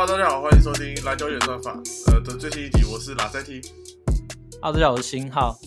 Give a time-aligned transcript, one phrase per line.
[0.00, 1.72] Hello，大家好，欢迎收听篮球演算法
[2.06, 3.60] 呃的最新一集，我是拉塞 T。
[4.62, 5.58] Hello，大家好，我是新浩。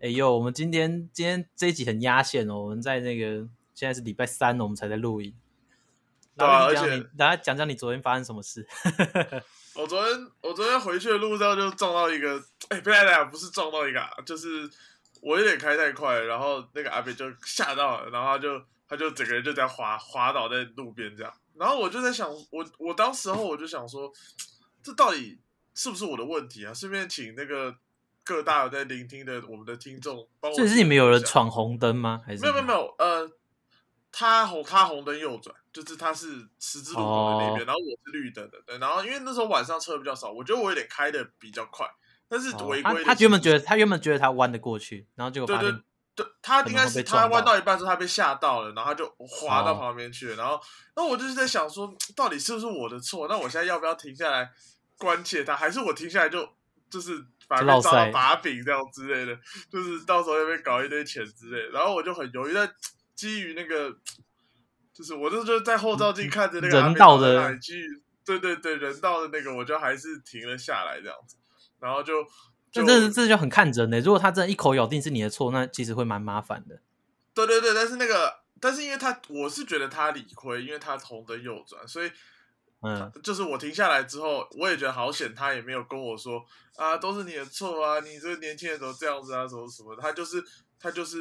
[0.00, 5.32] 哎呦，我们今天今天这一集很压线哦，我们在那个现在是礼拜三，我们才在录音。
[6.36, 8.66] 对而且你，大家讲讲你昨天发生什么事？
[9.76, 14.68] 我昨天我昨天回去的路上就撞到一个，哎、不对不对，不是撞到一个、啊，就是
[15.22, 24.12] 我有点开太快，然后那个阿北就吓到了，然后他就他就整个人就这样滑滑倒在路边这样，然后我就在想，我我当时候我就想说，
[24.82, 25.40] 这到底
[25.74, 26.72] 是不是我的问题啊？
[26.72, 27.74] 顺便请那个
[28.24, 31.22] 各大有在聆听的我们的听众帮我，这是你们有人？
[31.24, 32.22] 闯红灯吗？
[32.24, 33.30] 还是没有没有没有，呃，
[34.12, 41.86] 他红他红灯右转，就是他是十字路口的那边，哦然后我是绿灯的，对，然后因为那时候晚上车比较少，我觉得我有点开的比较快，
[42.28, 45.84] 但是哦违规的、他他原本觉得他原本觉得他弯得过去，然后结果对对发现
[46.18, 50.60] 对，他应该是他弯到一半时候他被吓到了，然后他就滑到哦旁边去了，然后
[50.96, 53.28] 那我就是在想说，到底是不是我的错？
[53.28, 54.50] 那我现在要不要停下来
[54.96, 56.44] 关切他，还是我停下来就
[56.90, 59.38] 就是反正抓就落塞到把柄这样之类的，
[59.70, 61.68] 就是到时候要被搞一堆钱之类的。
[61.68, 62.68] 然后我就很犹豫，在
[63.14, 63.96] 基于那个，
[64.92, 71.36] 就是我就就在后照镜看着那个人道的基于对对对人道的那个，我就还是停了下来这样子，
[71.78, 72.28] 然后就就
[72.86, 74.00] 这这这就很看人呢。
[74.00, 76.80] 如果他真的一口咬定是你的错，那其实会蛮麻烦的。
[77.34, 82.10] 对对对，但是那个，但是因为他，我是觉得他理亏，因为他红灯右转，所以
[82.80, 86.44] 嗯，就是我停下来之后，我也觉得好险，他也没有跟我说
[86.76, 90.42] 啊，都是你的错啊，你这个年轻人怎么这样子啊，什么什么，他就是
[90.80, 91.18] 他就是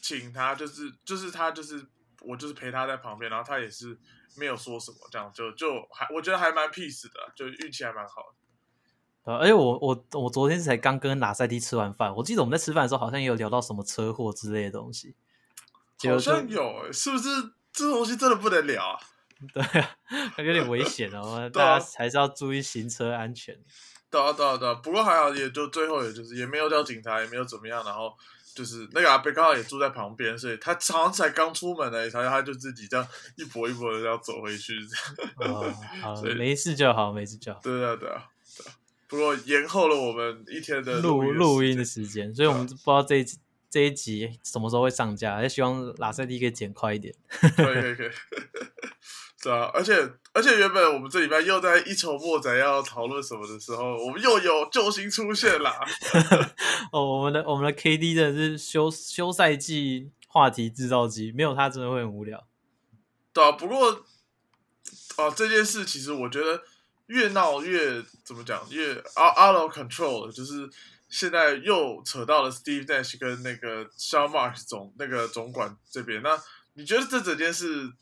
[0.00, 1.84] 请他，就是就是他就是
[2.20, 3.98] 我就是陪他在旁边，然后他也是
[4.36, 8.37] 没有说什么，这样就就还我觉得还蛮 peace 的，就运气还蛮好的。
[9.28, 15.14] 对啊而且我我我昨天才刚跟拉塞蒂吃完饭，我记得我们在吃饭的时候好像也有聊到什么车祸之类的东西。
[16.08, 17.28] 好像有、欸，是不是
[17.72, 18.98] 这东西真的不能聊啊？
[19.52, 19.90] 对啊，
[20.38, 23.54] 有点危险哦， 啊大家还是要注意行车安全。
[24.10, 24.74] 对啊，对啊，对啊。
[24.76, 27.84] 不过还好，也就最后也就是也没有叫警察，也没有怎么样。
[27.84, 28.16] 然后
[28.54, 33.06] 就是那个阿贝刚好也住在旁边，所以他好像才刚出门呢，他他就自己这样
[33.36, 34.74] 一跛一跛的这样走回去。
[35.36, 37.60] 这样哦， 好，所以没事就好，没事就好。
[37.62, 38.24] 对啊，对啊。
[39.08, 43.38] 不过延后了我们一天的录录录音的时时间，所以我们不知道这一集
[43.70, 47.14] 这一集什么时候会上架，也希望拉塞蒂可以剪快一点。
[47.30, 48.10] 间，可以可以可以。
[49.40, 49.94] 对啊，而且
[50.32, 55.78] 而且原本我们这礼拜又在一筹莫展要讨论什么的时候，我们又有救星出现啦。
[56.92, 62.46] 哦，我们的我们的 KD 真的是休休赛季话题制造机，没有他真的会很无聊。
[63.32, 64.04] 对啊，不过
[65.16, 66.62] 啊，这件事其实我觉得
[67.08, 70.70] 越闹越怎么讲，越 out of control，就是
[71.08, 76.22] 现在又扯到了 Steve Nash 跟那个 Sean Marks 总那个总管这边。
[76.22, 76.40] 那
[76.74, 77.92] 你觉得这整件事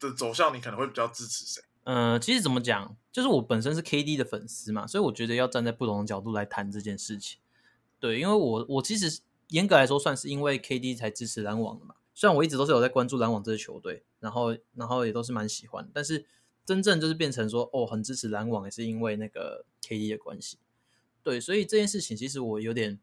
[0.00, 1.62] 的走向，你可能会比较支持谁？
[1.84, 7.38] 呃，其实怎么讲，就是我本身是 KD 的粉丝嘛，所以我觉得要站在不同的角度来谈这件事情。
[8.00, 11.94] 对，因为我我其实严格来说算是因为 KD 才支持篮网的嘛。
[12.14, 16.26] 虽然我一直都是有在关注篮网这支球队，然后然后也都是蛮喜欢，但是
[16.68, 20.58] 真正就是变成说哦很支持篮网，也是因为那个 KD 的关系。
[21.22, 23.00] 对，所以这件事情其实我有点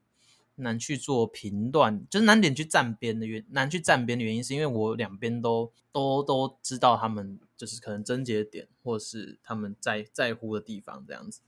[0.57, 11.41] 难去做评断，就是难点去站边的原难去站边的原因，是因为我两边都都都知道他们就是可能症结点，或是他们在在乎的地方这样子。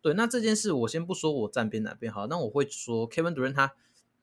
[0.00, 3.72] 对，那这件事我先不说我站边哪边好，那我会说 Kevin Durant 他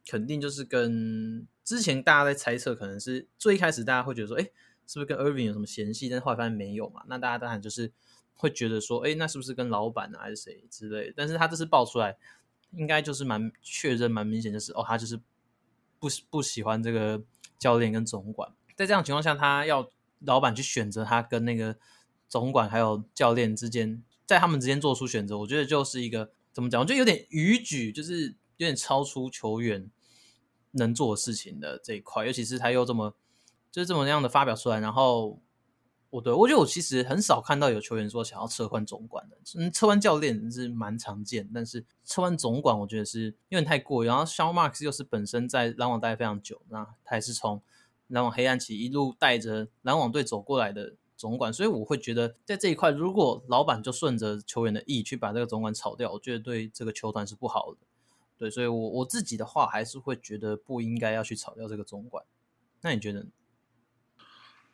[0.07, 4.49] 肯定就是跟之前大家在猜测，可能是最一开始大家会觉得说，哎，
[4.87, 6.09] 是不是跟 Irving 有什么嫌隙？
[6.09, 7.91] 但是后来发现没有嘛，那大家当然就是
[8.35, 11.13] 会觉得说，哎，那是不是跟老板啊还是谁之类？
[11.15, 12.17] 但是他这次爆出来，
[12.71, 15.17] 应该就是蛮确认、蛮明显，就是哦，他就是
[15.99, 17.23] 不不喜欢这个
[17.59, 18.51] 教练跟总管。
[18.75, 21.77] 在这样情况下，他要老板去选择他跟那个
[22.27, 26.81] 总管还有教练之间，在他们之间做出选择，我觉得就是一个怎么讲？
[26.81, 28.27] 我觉得有点逾矩，就是
[28.57, 29.91] 有点超出球员
[30.71, 33.15] 能做的事情的这一块，尤其是他又这么
[33.71, 35.39] 就是这么样的发表出来，然后
[36.09, 44.03] 我对我觉得我其实很少看到有球员说想要撤换总管的，嗯，撤换教练是蛮常见，但是撤换总管我觉得是有点太过。
[44.03, 47.61] 然后 Sean Marks 又是本身在篮网待非常久，那他也是从
[48.07, 57.77] 篮网黑暗期一路带着篮网队走过来的总管，所以我会觉得在这一块，如果老板就顺着球员的意去把这个总管炒掉，我觉得对这个球团是不好的。
[58.37, 62.25] 对，所以我我自己的话还是会觉得不应该要去炒掉这个总管。
[62.81, 63.29] 那你觉得呢？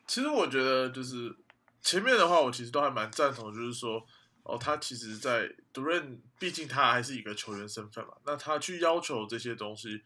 [0.08, 1.36] 其实我觉得就是
[1.82, 4.04] 前面的话，我其实都还蛮赞同，就是说，
[4.44, 10.02] 哦，他其实，在 Durant，毕竟他还是一个球员身份嘛，那他去要求这些东西，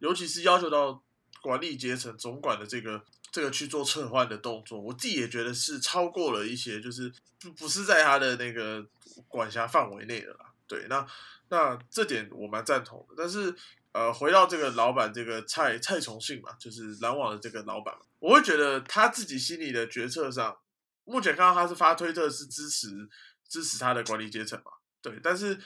[0.00, 1.02] 尤其是要求到
[1.40, 8.84] 管理阶层、总管的这个这个去做撤换的动作，我自己也觉得是超过了一些，就是不不是在他的那个
[9.28, 10.52] 管辖范围内的啦。
[10.66, 11.06] 对，那
[11.50, 13.14] 那这点我蛮赞同的。
[13.16, 13.54] 但是
[13.94, 20.58] 呃，回到这个老板这个蔡蔡崇信嘛，就是篮网的这个老板，我会觉得他自己心里的决策上，
[21.04, 23.08] 目前看到他是发推特是支持
[23.48, 24.72] 支持他的管理阶层嘛。
[25.00, 25.58] 对，但是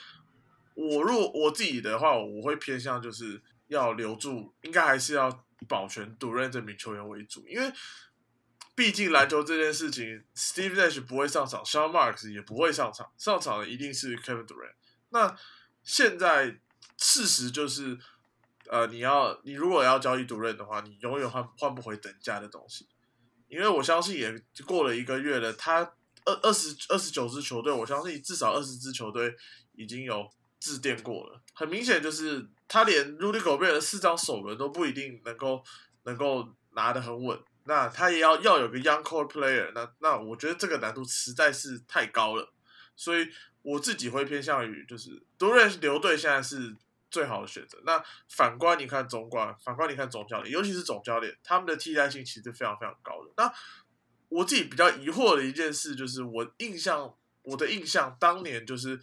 [0.75, 5.45] 我若我自己的话，我会偏向就是要留住，应该还是要。
[5.67, 7.69] 保全独任这名球员为主，因为
[8.75, 14.75] 毕竟篮球这件事情，Steve Nash 不会上场，Sean Marks 也不会上场，上场的一定是 Kevin Durant。
[15.09, 15.37] 那
[15.83, 16.61] 现在
[16.95, 17.99] 事实就是，
[18.69, 22.87] 呃，你要你如果要交易独任的话，你永远换换不回等价的东西，
[23.47, 24.33] 因为我相信也
[24.65, 25.79] 过了一个月了，他
[26.25, 29.35] 二二十二十九支球队，我相信至少二十支球队
[29.73, 30.29] 已经有
[30.59, 32.47] 致电过了，很明显就是。
[32.71, 35.63] 他连 Rudy Gobert 的四张首轮都不一定能够
[36.03, 42.53] 能够拿得很稳，那他也要要有个 Young Core Player，那那我觉得这个难度实在是太高了，
[42.95, 43.27] 所以
[43.63, 46.75] 我自己会偏向于就是独任留队现在是
[47.09, 47.79] 最好的选择。
[47.85, 53.31] 那反观你看总管，反观你看总教练，尤其是总教练，他们的替代性其实非常非常高的。
[53.37, 53.53] 那
[54.29, 58.99] 我自己比较疑惑的一件事就是，我印象我的印象当年就是。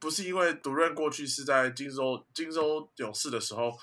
[0.00, 3.76] 不是因为独任过去是在金州金州勇士的时候，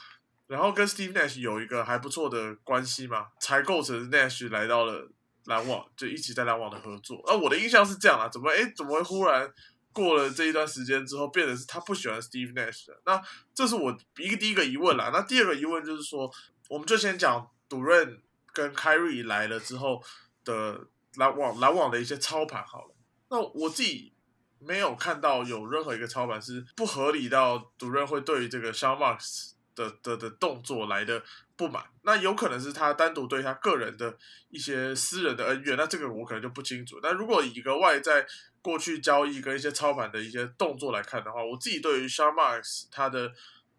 [0.47, 5.11] 然后跟 Steve Nash 有一个还不错的关系嘛，才构成 Nash 来到了
[5.43, 7.21] 篮网，就一起在篮网的合作。
[7.27, 9.53] 而我的印象是这样啊，怎么哎怎么会忽然
[9.95, 13.01] 过了这一段时间之后，变得是他不喜欢 Steve Nash 的？
[13.07, 13.19] 那
[13.55, 15.09] 这是我一个第一个疑问啦。
[15.11, 16.29] 那第二个疑问就是说，
[16.69, 18.21] 我们就先讲独任
[18.53, 20.03] 跟 Kyrie 来了之后
[20.43, 22.95] 的篮网篮网的一些操盘好了。
[23.29, 24.11] 那我自己。
[24.57, 31.21] 没有看到有任何一个操盘是不合理到主任会对于这个 Sean Marks 的的的动作来的
[31.55, 34.17] 不满，那有可能是他单独对他个人的
[34.49, 36.99] 一些私人的恩怨，那这个我可能就不清楚。
[37.01, 38.25] 但如果以一个外在
[38.61, 43.33] 过去交易跟一些操盘的一些动作来看的话，我自己对于 Sharmax 他的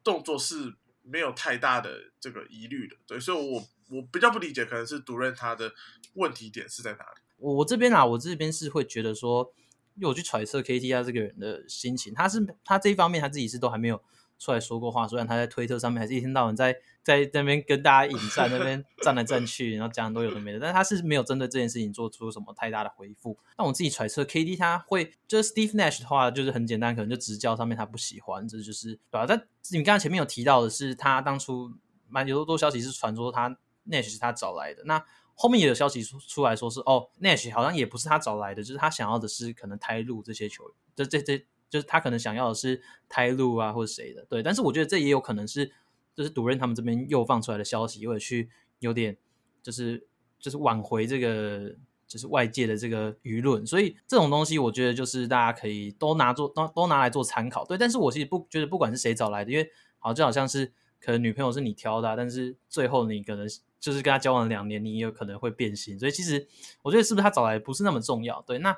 [0.05, 5.73] 动作是没有太大的这个疑虑的，对，所以我我比较不理解，可能是独任他的
[6.15, 7.21] 问题点是在哪里。
[7.39, 9.53] 我我这边啊，我这边是会觉得说。
[9.99, 13.99] 因为我去揣测 KT 他这个人的心情，他是他这一方面他自己是都还没有
[14.39, 23.39] 出来说过话，虽然他在推特上面还是一天到晚在在那边跟大家引战，那边站来站去，然后讲很多有的没的，但他是没有针对这件事情做出什么太大的回复。
[23.57, 29.27] 那我自己揣测，KD 他会就是 Steve Nash 的话，就是很简单，可能就执教上面他不喜欢，这就是对吧？
[29.27, 29.41] 但
[29.71, 31.73] 你刚刚前面有提到的是，他当初
[32.09, 33.57] 蛮有多消息是传说他
[33.89, 35.05] Nash 是他找来的，那。
[35.39, 44.43] 后面也有消息出出来说是哦，Nash 好像也不是他找来的，就是他想要的是可能泰路这些球员，这这这就是他可能想要的是泰路啊或者谁的，对。
[44.43, 45.71] 但是我觉得这也有可能是
[46.15, 48.49] 就是独任他们这边又放出来的消息，或者去
[48.79, 49.17] 有点
[49.63, 50.07] 就是
[50.39, 51.75] 就是挽回这个
[52.07, 57.77] 就是外界的这个舆论，所以这种东西我觉得就是大家可以都拿做都都拿来做参考，对。
[57.77, 63.49] 但是我其实不觉得不管是谁找来的，因为好就好像是可能女朋友是你挑的，但是最后你可能。
[63.79, 66.49] 就是跟他交往两年，你也有可能会变心，所以其实
[66.83, 68.43] 我觉得是不是他找来不是那么重要。
[68.43, 68.77] 对，那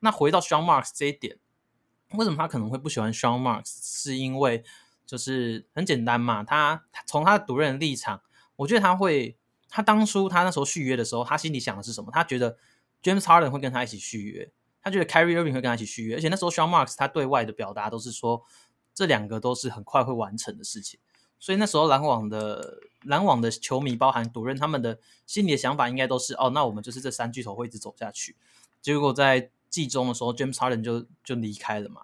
[0.00, 1.38] 那回到 Sean Marks 这一点，
[2.14, 3.78] 为什么他可能会不喜欢 Sean Marks？
[3.82, 4.64] 是因为
[5.06, 8.22] 就是很简单嘛，他从他的独任立场，
[8.56, 9.36] 我觉得他会，
[9.68, 12.10] 他当初他那时候续约的时候，他心里想的是什么？
[12.12, 12.56] 他觉得
[13.02, 14.50] James Harden 会跟他一起续约，
[14.82, 18.42] 他觉得 Kyrie Irving 会跟他一起续约，而且那时候 Sean Marks 他对外的表达都是说，
[18.94, 21.00] 这两个都是很快会完成的事情。
[21.38, 28.36] 所以那时候篮网的篮网的球迷，包含主任他们的心里的想法，应该都是哦，那我们就是这三巨头会一直走下去。
[28.80, 32.02] 结果在季中的时候，James Harden 就就离开了嘛。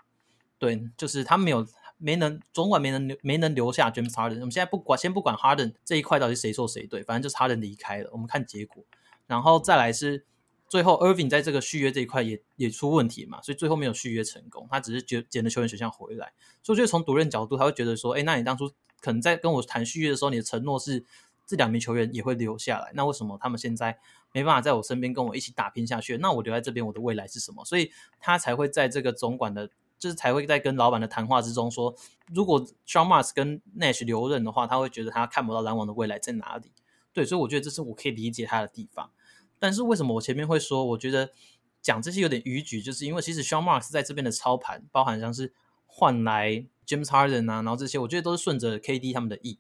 [0.59, 1.65] 对，就是他没有
[1.99, 4.41] 没能总管没能留没能留下 James Harden。
[4.41, 8.11] 我们现在不管先不管 Harden 这一块到底谁错谁对，反正就是 Harden 离开了。
[8.13, 8.83] 我们看结果，
[9.29, 10.25] 然后再来是
[10.69, 14.67] 最后 Irving 在这个续约这一块也也出问题嘛，所以最后没有续约成功。
[14.69, 16.33] 他只是捡捡了球员选项回来。
[16.63, 18.73] 所以我觉得从独任角度，他会觉得说，哎，那你当初。
[19.01, 21.05] 可能在跟我谈续约的时候，你的承诺是
[21.47, 22.91] 这两名球员也会留下来。
[22.95, 23.97] 那为什么他们现在
[24.33, 26.17] 没办法在我身边跟我一起打拼下去？
[26.19, 27.65] 那我留在这边，我的未来是什么？
[27.65, 29.69] 所以他才会在这个总管的，
[29.99, 31.95] 就是才会在跟老板的谈话之中说，
[32.33, 36.73] 如果 Sean Mars 跟 Nash 留任的话，他会觉得他看不到篮网的未来在哪里。
[37.13, 39.11] 对，所以我觉得这是我可以理解他的地方。
[39.59, 41.31] 但是为什么我前面会说，我觉得
[41.81, 45.53] 讲这些有点逾矩，就是因为其实 Sean Mars 在这边的操盘，包含像是
[45.87, 46.67] 换来。
[46.89, 49.59] James Harden 啊，然后这些我觉得都是顺着 KD 他们的意，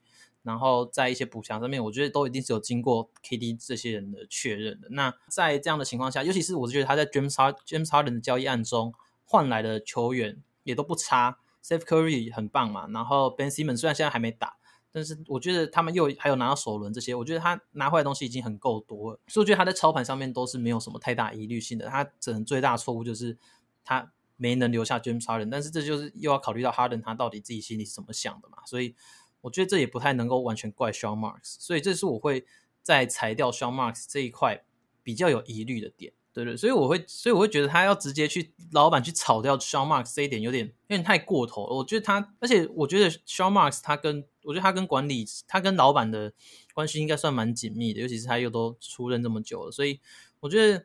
[0.48, 4.88] 然后在一些补强上面，我觉得都一定是有经过 KD 这些人的确认的。
[4.92, 7.34] 那在这样的情况下，尤其是我是觉得他在 James
[7.66, 8.94] James Harden 的交易案中
[9.26, 14.56] 换来的球员也都不差，Steph Curry 很棒嘛，然后 Ben Simmons 虽然现在还没打，
[14.90, 21.86] 但是我觉得他们又还有拿到首轮这些，我觉得他拿回来的东西已经很够多了，所以我觉得他在操盘上面都是没有什么太大疑虑性的。
[21.88, 23.36] 他只能最大错误就是
[23.84, 28.94] 他没能留下 James Harden，但是这就是又要考虑到 Harden 他到底自己心里是怎么想的嘛，所以
[29.42, 32.44] 我觉得这也不太能够完全怪 Sean Marks，所以这是我会
[32.82, 34.64] 在裁掉 Sean Marks 这一块
[35.02, 36.12] 比较有疑虑的点。
[36.30, 41.74] 对对，所以我会，所以我会觉得他要直接去老板去炒掉 Sean Marks 这一点有点有点太过头了。
[41.74, 46.32] 我觉得他，而且我觉得 Sean Marks 他跟我觉得他跟管理他跟老板的
[46.74, 49.98] 关系应该算蛮紧密的，尤其是他又都出任这么久了，所以
[50.40, 50.84] 我觉得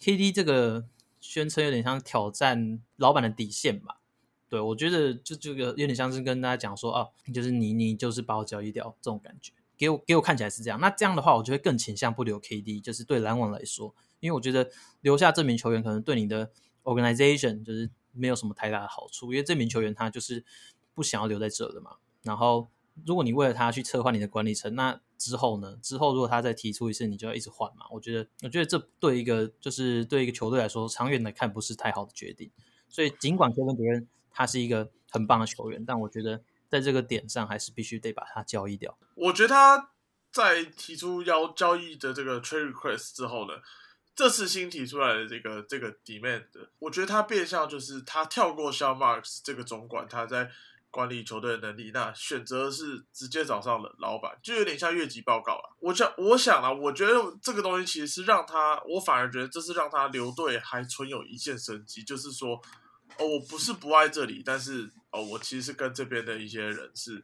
[0.00, 0.86] KD 这个
[1.20, 3.98] 宣称有点像挑战老板的底线吧。
[4.48, 10.78] 对我觉得就这个有点像是跟大家讲说啊，就是你你就是把我交易掉这种感觉，给我给我看起来是这样。
[10.80, 13.94] 那这样的话，我就会更倾向不留 KD，就是对篮网来说。
[14.20, 14.70] 因为我觉得
[15.00, 16.50] 留下这名球员可能对你的
[16.84, 20.44] organization 就是没有什么太大的好处，因为这名球员他就是
[20.94, 21.96] 不想要留在这的嘛。
[22.22, 22.68] 然后
[23.04, 25.78] 如果你为了他去策划你的管理层，那之后呢？
[25.82, 27.86] 之后如果他再提出一次，你就要一直换嘛。
[27.90, 32.50] 我觉得，我觉得这对一个就是对一个球队来说，长远来看不是太好的决定。
[32.88, 38.98] 所以尽管 Kevin 他是一个很棒的球员，但我觉得在这个点上还是必须得把他交易掉。
[39.14, 39.90] 我觉得他
[40.30, 43.54] 在提出要交易的这个 trade request 之后呢？
[44.16, 46.44] 这次新提出来的这个这个 demand，
[46.78, 50.48] 我觉得他变相就是他跳过 Sean Marks 这个总管，他在
[50.88, 55.74] 管理球队的能力，那选择是直接找上了老板，就有点像越级报告了。
[55.80, 62.62] 我想，我想啊，我觉得这个东西其实是让他，我反而觉得这是让他留队还存有一线生机，就是说，
[63.18, 67.22] 哦，我不是不爱这里，但是哦，我其实是跟这边的一些人是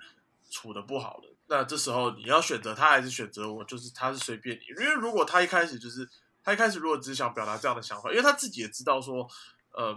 [0.51, 1.29] 处的不好的。
[1.47, 6.09] 那这时候你要选择他还是选择我，就是他是随便你，因为如果他一开始就是。
[6.43, 9.29] 他一开始如果只想表达这样的想法，因为他自己也知道说，
[9.75, 9.95] 呃，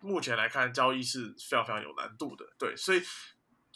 [0.00, 3.00] 目前来看交易是非常非常有难度的，对，所以，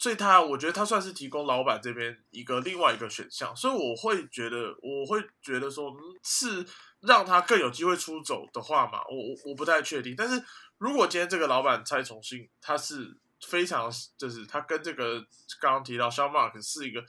[0.01, 6.65] 所以他我觉得他算是提供老板这边一个另外一个选项，所以我会觉得我会觉得说，是
[7.01, 10.43] 让他更有机会出走的话嘛，我我我不太确定，但是
[10.79, 13.15] 如果今天这个老板蔡崇信，他是
[13.45, 15.19] 非常就是他跟这个
[15.59, 17.05] 刚刚提到肖马克是一个。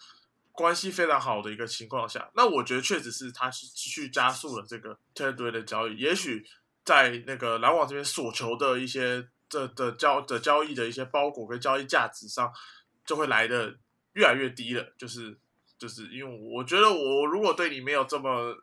[0.55, 5.97] 关系非常好的一个情况下，那我觉得确实是他是去加速了这个 t e r r 的交易。
[5.97, 6.47] 也许
[6.85, 12.53] 在那个篮网这边所求的一些这的交的交易的一些包裹跟交易价值上，
[13.05, 13.77] 就会来的
[14.15, 14.93] 越来越低了。
[14.97, 15.39] 就是
[15.79, 18.55] 就是因为我觉得我如果对你没有这么，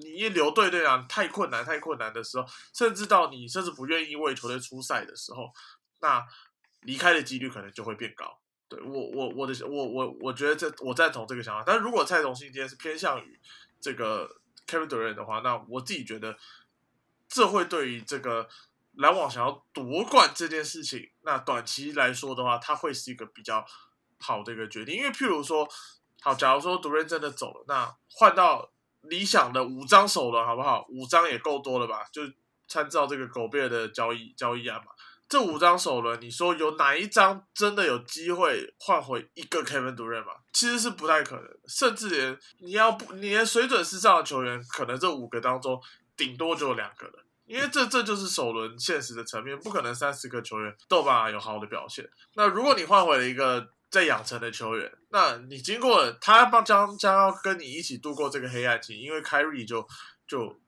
[0.00, 5.52] 你一留队队长太困难太困难的时候，甚至到你甚至不愿意为球队出赛的时候，
[6.00, 6.24] 那
[6.82, 8.38] 离开的几率可能就会变高。
[8.68, 13.38] 对我我我的我我我觉得这我赞同这个想法，但如果蔡崇信今天是偏向于
[13.80, 16.38] 这个 Kevin Durant 的话，那我自己觉得
[17.28, 18.48] 这会对于这个
[18.96, 23.64] 篮网想要夺冠这件事情，那短期来说的话，它会是一个比较
[24.18, 24.94] 好的一个决定。
[24.96, 25.68] 因为譬如说，
[26.20, 28.70] 好，假如说 Duren 真的走了，那换到
[29.02, 30.86] 理想的五张手了，好不好？
[30.88, 32.04] 五张也够多了吧？
[32.12, 32.22] 就
[32.68, 34.92] 参照这个狗贝尔的交易交易案嘛。
[35.28, 40.32] 这五张首轮，你说有哪一张真的有机会换回一个 Kevin Durant 吗？
[40.52, 45.80] 其实是不太可能，甚至连你要不，你连水准之上的球员，可能这五个当中
[46.18, 52.08] 顶多就有两个了，因为这这就是首轮现实的层面，不可能三十个球员都把有好的表现。
[52.34, 59.86] 那如果你换回了一个在养成的球员，那你经过他帮将将要跟你一起度过这个黑暗期，因为 Kyrie 就
[60.26, 60.58] 就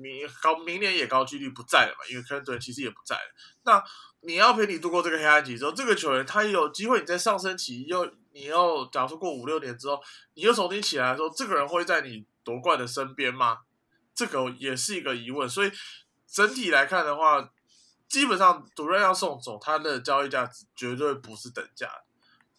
[0.00, 3.84] 明高明年也高几率不在了嘛，因为 Kevin Durant 其实也不在了，那。
[4.24, 10.00] 你要陪你度过这个黑暗期之后，这个球员他也有机会你在上升期又你要假如说过五六年之后，
[10.34, 13.58] 你又重新起来的时候，这个人会在你夺冠的身边吗？
[14.14, 15.48] 这个也是一个疑问。
[15.48, 15.72] 所以
[16.32, 17.50] 整体来看的话，
[18.08, 22.04] 基本上主任要送走他的交易价值绝对不是等价的，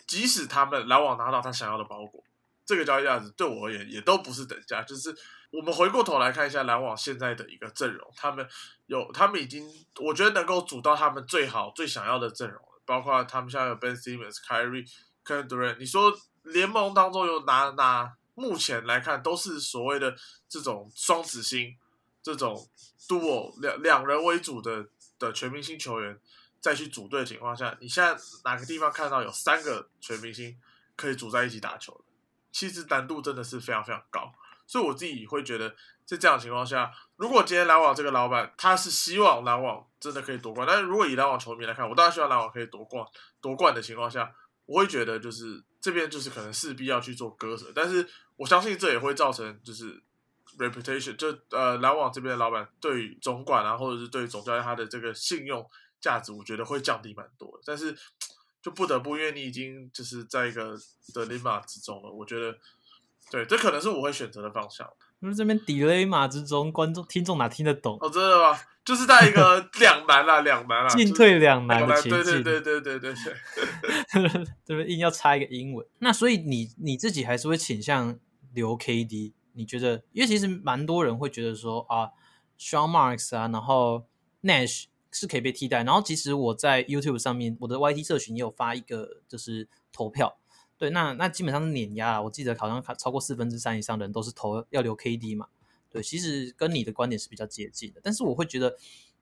[0.05, 2.23] 即使他们篮网拿到他想要的包裹，
[2.65, 5.13] 这个交易价值对我而言也都不是等价，就是。
[5.55, 8.43] 我们回过头来看一下篮网现在的一个阵容，他们
[8.87, 9.63] 有，他们已经，
[10.01, 12.81] 我觉得能够组到他们最好、最想要的阵容了。
[12.85, 14.89] 包括他们现在有 Ben Simmons、Kyrie、
[15.23, 15.77] Kevin Durant。
[15.77, 16.11] 你说
[16.41, 18.15] 联盟当中有哪哪？
[18.33, 20.15] 目前来看都是所谓的
[20.49, 21.77] 这种双子星、
[22.23, 22.67] 这种
[23.07, 24.87] duo 两两人为主的
[25.19, 26.19] 的全明星球员
[26.59, 30.57] 再去组队的情况下，你现在哪个地方看到有三个全明星
[30.95, 32.05] 可以组在一起打球的？
[32.51, 34.33] 其实难度真的是非常非常高。
[34.65, 35.69] 所以我自己会觉得，
[36.05, 43.05] 在这样的情况下，如果今天篮网这个老板他是希望篮网真的可以夺冠，但是如果以篮网球迷来看，我当然希望篮网可以夺冠。
[43.41, 44.33] 夺冠的情况下，
[44.65, 50.01] 我会觉得就是这边就是可能势必要去做割舍，但是我相信这也会造成就是
[50.57, 55.65] reputation，就呃篮网这边的老板对总管啊，或者是对总教练他的这个信用
[55.99, 57.59] 价值，我觉得会降低蛮多。
[57.65, 57.95] 但是
[58.61, 60.77] 就不得不，因为你已经就是在一个
[61.13, 62.11] 的 l i m a 之中了。
[62.11, 62.57] 我觉得，
[63.31, 64.87] 对，这可能是我会选择的方向。
[65.19, 67.97] 因为这边 delay 马之中，观众听众哪听得懂？
[68.01, 68.59] 哦，真的吗？
[68.83, 72.43] 就是在一个 两难啊，两难啊，进退两难的情境。
[72.43, 75.85] 对对对对对对对， 这边硬要插一个英文。
[75.99, 78.19] 那所以你你自己还是会倾向
[78.53, 79.31] 留 KD？
[79.53, 80.03] 你觉得？
[80.11, 82.11] 因为其实蛮多人会觉得说啊
[82.59, 84.05] ，Sean Marks 啊，然后
[84.41, 85.83] Nash 是可以被替代。
[85.83, 90.37] 然后其实我在 YouTube 上面，我的 YT 社群也有发一个就是投票。
[90.77, 92.21] 对，那那基本上是碾压。
[92.21, 95.47] 我记得好像超过四分之三以上的人都是投要留 KD 嘛。
[95.89, 98.01] 对，其实跟你的观点是比较接近的。
[98.03, 98.75] 但是我会觉得，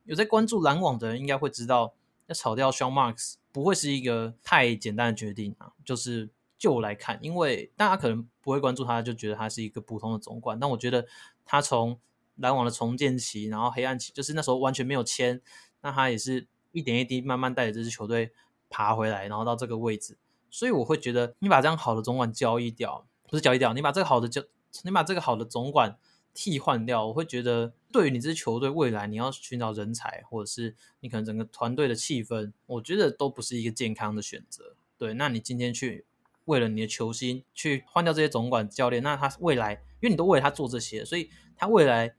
[0.05, 1.93] 有在关注篮网的人应该会知道，
[2.27, 5.73] 要炒掉 Sean Marks 不会是一个太简单的决定啊。
[5.83, 6.29] 就是
[6.61, 10.59] 就我来看，因为大家可能不会关注他，就觉得他是一个普通的总管。
[10.59, 11.07] 但我觉得
[11.43, 11.99] 他从
[12.35, 15.41] 篮网的重建期，然后黑暗期，就是那时候完全没有签，
[15.81, 18.31] 那他也是一点一滴慢慢带着这支球队
[18.69, 20.19] 爬回来，然后到这个位置。
[20.51, 24.43] 所以我会觉得，你把这样好的总管交易掉，不是交易掉，你把这个好的交，
[24.83, 25.97] 你把这个好的总管
[26.31, 34.75] 替换掉，我会觉得，对于你这支球队未来你要寻找人才，或者是你可能整个团队的气氛，我觉得都不是一个健康的选择。
[34.99, 36.05] 对，那你今天去
[36.51, 42.13] 为了你的球星去换掉这些总管教练，那他未来，因为你都为他做这些，所以他未来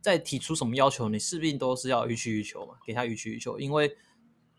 [0.00, 3.96] 再提出什么要求，你势必都是要予取予求嘛，给他予取予求，因为。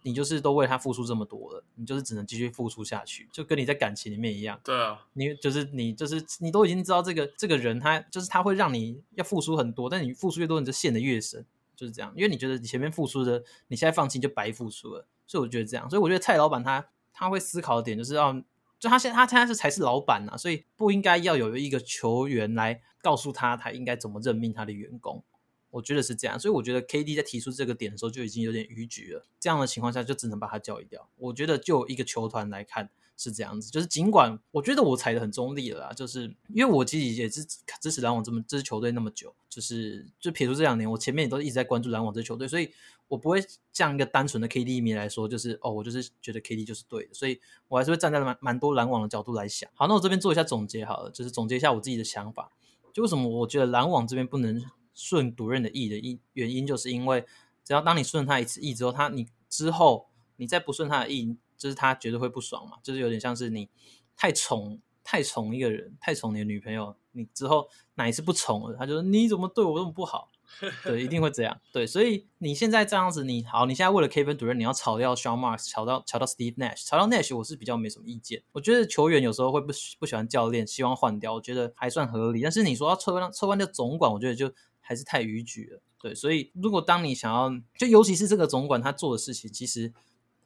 [0.04, 4.60] 你就是都为他付出这么多了，你就是只能继续付出下去，就跟你在感情里面一样。
[4.64, 12.12] 对啊，你就是你就是你都已经知道这个这个人他就是他会让你要付出很多，但你付出越多，你就陷得越深，就是这样。
[12.16, 15.88] 因为你觉得你前面付出的，你现在放弃就白付出了，所以我觉得这样。
[15.88, 18.34] 所以我觉得蔡老板他他会思考的点就是要，
[18.82, 25.24] 就他现他现在是才是老板呐，所以不应该要有一个球员来告诉他他应该怎么任命他的员工。
[25.70, 29.24] 我觉得是这样，所以我觉得 KD 在提出这个点的时候就已经有点逾矩了。
[29.40, 31.08] 这样的情况下，就只能把他交易掉。
[31.16, 32.90] 我觉得就一个球团来看
[33.22, 37.44] 是这样子，就是尽管我觉得我踩的很中立了啦，就是因为我其实也是
[37.80, 42.72] 支持篮网这么这支球队那么久，就是就撇除这两年，我前面也都一直在关注篮网这支球队，所以
[43.08, 49.70] 我不会像一个单纯的 KD 迷来说，就是哦，我就是觉得 KD 就是对的，所以我还是会站在蛮蛮多篮网的角度来想。
[49.76, 52.52] 好，那我这边做一下总结好了，就是总结一下我自己的想法，
[52.92, 54.64] 就为什么我觉得篮网这边不能。
[54.94, 57.26] 顺独任的意的因原因，就是因为
[57.64, 62.78] 只要当你顺他一次意之后，他你之后你再不顺他的意，就是他绝对会不爽嘛。
[62.82, 63.70] 就是有点像是你
[64.18, 70.30] 太宠太宠一个人，太宠你的女朋友，你之后哪一次不宠了，他就说你怎么对我这么不好？
[70.84, 71.62] 对，一定会这样。
[71.72, 78.44] 对，所以你现在这样子，你好，你现在为了 Kevin 主任，你要炒掉 Sean Marks，炒到炒到 Steve Nash，炒到 Nash，我是比较没什么意见。
[78.52, 82.42] 我觉得球员有时候会不不喜欢教练，希望换掉，我觉得还算合理。
[82.42, 84.52] 但是你说要撤换撤换掉总管，我觉得就。
[84.84, 89.94] 还是太逾矩了，对，所以如果当你想要，就尤其是这个总管他做的事情，其实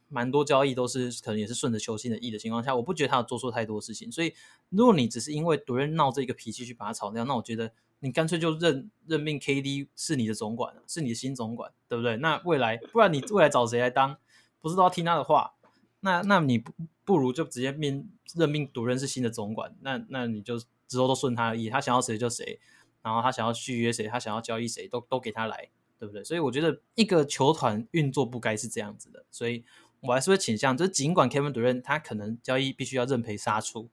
[0.07, 4.11] 蛮多交易都是可能也是顺着球星的意的情况下，我不觉得他有做错太多事情。
[4.11, 4.33] 所以
[4.69, 12.17] 如果你只是因为独人闹这个脾气去把他炒掉，那我觉得你干脆就任任命 KD 是你的总管，是你的新总管，对不对？
[12.17, 14.17] 那未来不然你未来找谁来当，
[14.61, 15.53] 不是都要听他的话？
[16.01, 16.71] 那那你不
[17.03, 22.59] 不如就直接命任命独人是新的总管，那那你就之后都顺他的意，他想要谁就谁。
[23.01, 26.23] 然后他想要续约谁，他想要交易谁，都都给他来，对不对？
[26.23, 29.63] 所以我觉得一个球团运作不该是这样子的，所以
[30.07, 33.89] 我还是会倾向，就是尽管 Kevin Durant 他可能交易必须要认赔杀出，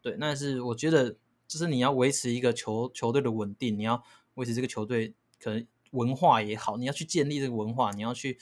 [0.00, 4.02] 对，但是我觉得就是你要维持一个球球队的稳定，你要
[4.34, 8.38] 维持这个球队可能文化也好，你要去建立这个文化，你要去，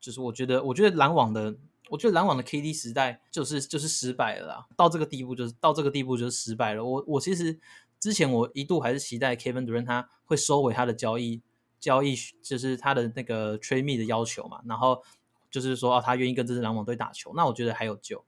[0.00, 1.56] 就是我觉得，我觉得篮网的，
[1.90, 6.84] 我觉得篮网的 KD 时代就是就是失败了，到这个地步就是到这个地步就是失败了。
[6.84, 7.58] 我我其实。
[8.00, 11.42] 之前我一度还是期待 Kevin Durant 他会收回他的交易
[11.80, 15.02] 交易，就是他的那个 trade me 的要求嘛，然后
[15.50, 18.24] 就是说哦，他愿意跟这支篮网队打球，那我觉得还有救。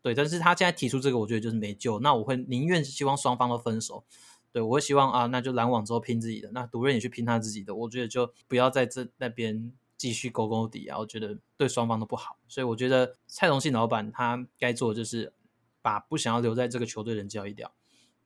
[0.00, 2.00] 对，但是他现在提出这个，我觉得就是没救。
[2.00, 4.04] 那我会宁愿希望双方都分手。
[4.50, 7.74] 对我会希望啊，那就篮网之后拼自己的，那独人也去拼他自己的。
[7.74, 12.36] 我觉得就不要在这那边继续勾勾底啊，我觉得对双方都不好。
[12.48, 15.32] 所以我觉得蔡崇信老板他该做的就是
[15.80, 17.72] 把不想要留在这个球队的人交易掉。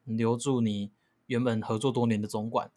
[0.05, 0.91] 留住你
[1.27, 2.71] 原本合作多年的总管，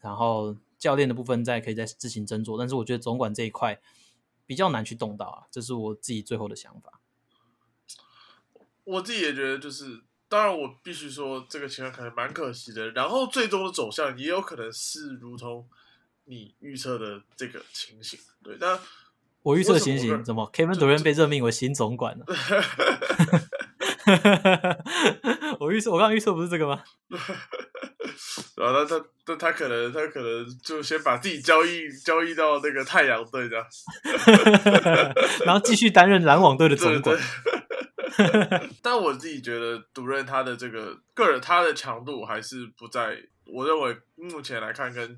[0.00, 3.80] 然后教练的部分再可以再自行斟酌，但是我觉得总管这一块
[4.50, 6.98] 比较难去动到啊，这是我自己最后的想法。
[8.82, 15.68] 我自己也觉得，就是当然我必须说这个情况可能蛮可惜的，然后最终的走向也有可能是如同
[16.24, 18.18] 你预测的这个情形。
[18.42, 18.76] 对，但
[19.42, 22.26] 我预测的情形怎么？Kevin Durant 被任命为新总管了。
[25.60, 26.82] 我预测，我刚刚预测不是这个吗？
[28.56, 33.66] 然后他他他他可能他可能就先把自己交易交易到那个太阳队这样，
[35.46, 37.18] 然后继续担任篮网队的总管。
[38.82, 45.16] 但我自己觉得，独任他的这个个人他的强度还是不在，我认为目前来看跟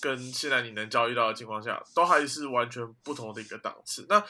[0.00, 4.04] 跟现在你能交易到的情况下，都还是完全不同的一个档次。
[4.08, 4.20] 那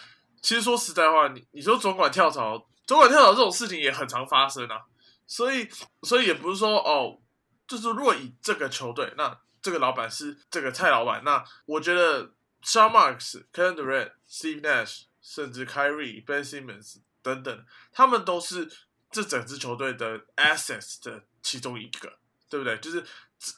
[0.43, 4.83] 其实说实在话，你你说总管跳槽，总管跳槽这种事情也很常发生啊。
[5.27, 5.67] 所以，
[6.03, 7.19] 所以也不是说哦，
[7.67, 12.27] 就是如果以这个球队，那这个老板是这个蔡老板，那我觉得
[12.63, 18.71] Sean Marks、Ken Durant、Steve Nash，甚至 Kyrie、Ben Simmons 等等，他们都是
[19.11, 22.19] 这整支球队的 assets 的其中一个，
[22.51, 22.77] 对不对？
[22.77, 23.03] 就是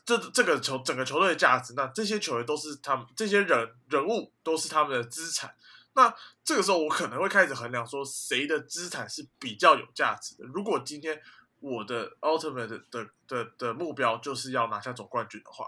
[0.05, 5.53] 这这个球整个球队的价值，那这些球员都是他们这些人人物都是他们的资产。
[5.97, 10.45] 那这个时候，我可能会开始衡量说，谁的资产是比较有价值的。
[10.45, 11.21] 如果今天
[11.59, 15.67] 我的 ultimate 的的的目标就是要拿下总冠军的话，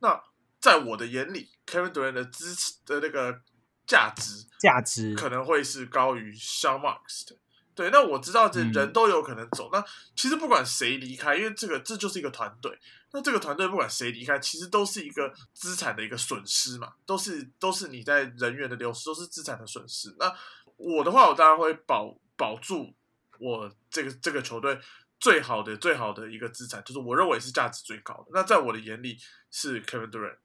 [0.00, 0.20] 那
[0.60, 3.40] 在我的眼里，Kevin Durant 的支持的那个
[3.86, 7.36] 价值价值可能会是高于 Sean Marks 的。
[7.76, 9.70] 对，那我知道这人都有可能走。
[9.70, 9.84] 那
[10.16, 12.76] 其实不管谁离开，因为这个这就是一个团队。
[13.16, 20.14] 那这个团队不管谁离开，其实都是一个资产的一个损失嘛，都是都是你在人员的流失，都是资产的损失。
[20.18, 20.30] 那
[20.76, 22.94] 我的话，我当然会保保住
[23.38, 24.78] 我这个这个球队
[25.18, 28.26] 最好的最好的一个资产，就是我认为是价值最高的。
[28.34, 29.16] 那在我的眼里
[29.50, 30.36] 是 Kevin Durant，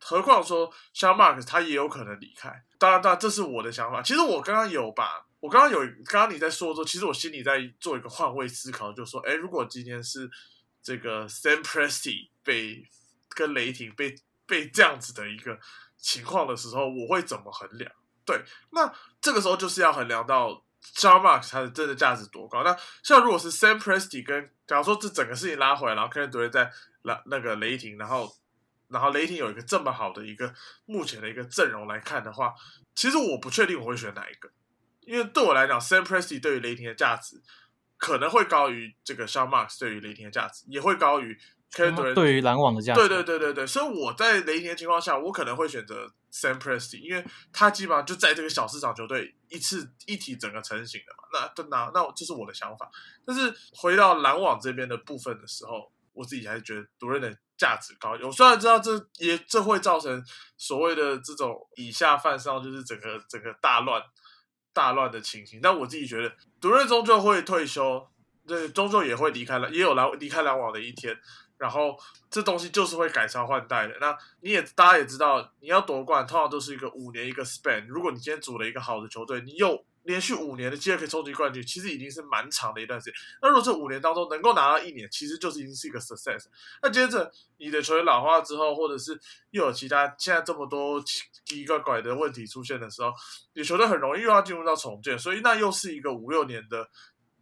[0.00, 2.64] 何况说 Sean Marks 他也有可能离开。
[2.76, 4.02] 当然，当然这是我的想法。
[4.02, 5.24] 其实我刚刚有把。
[5.38, 10.28] 我刚刚有，刚刚你在说的时候，其实我心里在做一个换位思考，就是说，哎，如果今天是
[10.86, 12.88] 这个 Sam Presti 被
[13.30, 14.14] 跟雷霆被
[14.46, 15.58] 被这样子的一个
[15.96, 17.90] 情况的时候，我会怎么衡量？
[18.24, 22.62] 对，那这个时候就是要衡量到 John Mark 他的真的价值多高。
[22.62, 26.70] 那像如果是 Sam Presti 跟，假如说这整个事情拉回来，然后 Kevin Durant 在
[27.02, 28.32] 那那个雷霆，然后
[28.86, 32.54] 然后雷霆有一个这么好的一个目前的一个阵容来看的话，
[32.94, 34.48] 其实我不确定我会选哪一个。
[35.00, 37.42] 因为对我来讲，Sam Presti 对于雷霆的价值
[37.96, 41.38] 可能会高于这个 s h a n Marks 对于雷霆的价值，也会高于
[41.72, 43.00] Kevin Durant 对于篮网的价值。
[43.00, 51.50] 对对对对对，所以我在雷霆的情况下，我可能会选择 Sam Presti，因为他基本上就在这个小市场球队一次一体整个成型的嘛。
[51.56, 52.90] 那那那这是我的想法。
[53.24, 58.16] 但是回到篮网这边的部分的时候，我自己还是觉得独任的价值高。
[58.22, 60.22] 我虽然知道这也这会造成
[60.56, 64.02] 所谓的这种以下犯上，就是整个整个大乱。
[64.76, 68.06] 大乱的情形，但我自己觉得，独任终究会退休，
[68.46, 71.18] 对，终究也会离开了，也有来离开篮网的一天。
[71.56, 73.96] 然后这东西就是会改朝换代的。
[73.98, 77.86] 那你也大家也知道，你要夺冠，通常都是一个五年一个 span。
[77.86, 79.82] 如果你今天组了一个好的球队，你又。
[80.06, 83.14] 连续五年的机会可以冲击冠军，其实已经是蛮长的一段时间。
[83.42, 86.44] 那如果这五年当中能够拿到一年，其实就是已经是一个 success。
[86.80, 89.18] 那接着你的球员老化之后，或者是
[89.50, 93.12] 又有其他现在这么多奇奇怪怪的问题出现的时候，
[93.54, 96.88] 你球队很容易又要进入到重建，所以那又是一个五六年的，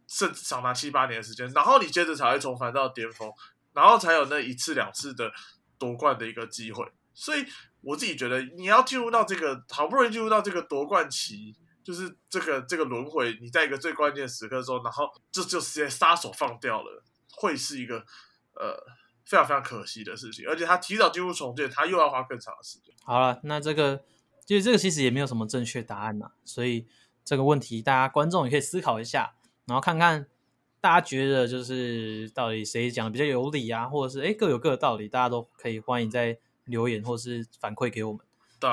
[0.07, 1.47] 甚至长达七八年的时间。
[1.53, 3.31] 然后你接着才会重返到巅峰，
[3.73, 5.31] 然后才有那一次两次的
[5.77, 6.83] 夺冠的一个机会。
[7.13, 7.45] 所以
[7.81, 11.55] 我自己觉得，你要进入到这个好不容易进入到这个夺冠期。
[11.85, 17.03] 就是这个这个轮回，你在一个最关键时刻中，然后这就直接杀手放掉了，
[17.35, 17.99] 会是一个
[18.55, 18.75] 呃
[19.23, 20.47] 非常非常可惜的事情。
[20.49, 22.91] 而且他提早进入重建，他又要花更长的时间。
[23.03, 24.03] 好了，那这个
[24.47, 26.87] 其实这个其实也没有什么正确答案呐，所以
[27.23, 30.25] 这个问题大家观众也可以思考一下，然后看看
[30.81, 38.25] 大家觉得就是到底谁讲的比较有理啊，或者是哎各有各的道理，大家都可以欢迎在留言或是反馈给我们。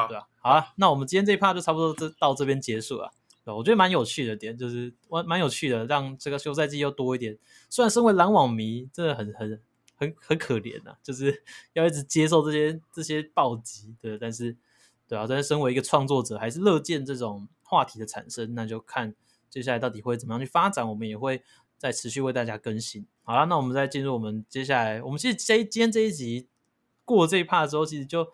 [0.08, 0.72] 对啊，对啊。
[0.76, 3.12] 那我们今天这一 part 就差不多这到这边结束了。
[3.44, 4.94] 对，我觉得蛮有趣的点就是
[5.26, 7.36] 蛮有趣的，让这个休赛季又多一点。
[7.68, 9.60] 虽然身为篮网迷，真的很很
[9.96, 11.42] 很很可怜呐，就是
[11.74, 14.16] 要一直接受这些这些暴击，对。
[14.16, 14.56] 但是，
[15.08, 18.54] 对啊，但是身为一个创作者，还是乐见这种话题的产生。
[18.54, 19.12] 那就看
[19.50, 21.42] 接下来到底会怎么样去发展，我们也会
[21.76, 23.04] 再持续为大家更新。
[23.24, 26.46] 好了，那我们再进入我们接下来，我们其实这今天这一集
[27.04, 28.28] 过这一 part 之后，其实就。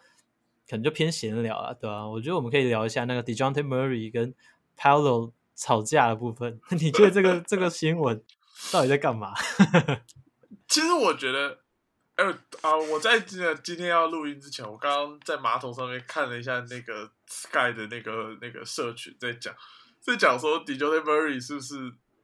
[0.68, 2.07] 可能就偏闲聊了，对吧？
[2.07, 4.35] 我觉得我们可以聊一下那个 Dejounte Murray 跟
[4.76, 6.61] Paolo 吵架的部分。
[6.78, 8.22] 你觉得这个这个新闻
[8.70, 9.33] 到底在干嘛？
[10.68, 11.61] 其实我觉得，
[12.16, 12.24] 哎
[12.61, 19.54] 啊，我在今今天要录音之前，我刚刚在马桶上面看了一下那个 Sky 的那个那个社群，在讲
[20.00, 21.74] 在讲说 Dejounte Murray 是不是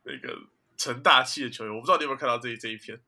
[0.02, 0.36] 那个
[0.76, 1.74] 成大器的球员？
[1.74, 3.00] 我不知道你有没有看到这这一篇？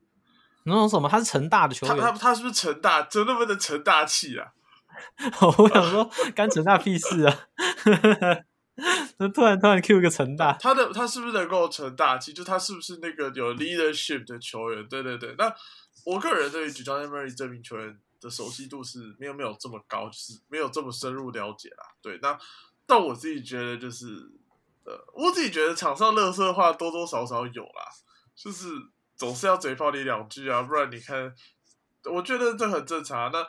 [0.64, 1.09] 那种什么？
[1.09, 1.96] 他是成大的球员？
[1.99, 3.03] 他他他是不是成大？
[3.03, 4.53] 真的不能成大器啊？
[5.59, 7.39] 我想说，干成大屁事啊！
[9.19, 12.19] 那 突然突然 Q 个成大，他的他是不是能够成大？
[12.19, 14.87] 其实他是不是那个有 leadership 的球员？
[14.89, 15.35] 对对对。
[15.39, 15.55] 那
[16.05, 21.95] 我个人对于 John Murray 这名球员的熟悉度是没有没有这么高，就是没有这么深入了解啦。
[22.03, 22.39] 对，那
[22.87, 24.07] 但我自己觉得就是
[24.85, 27.83] 呃，我自己觉得场上乐色话多多少少有啦，
[28.35, 28.69] 就是
[29.17, 31.35] 总是要嘴炮你两句啊，不然你看，
[32.05, 33.33] 我觉得这很正常。
[33.33, 33.49] 那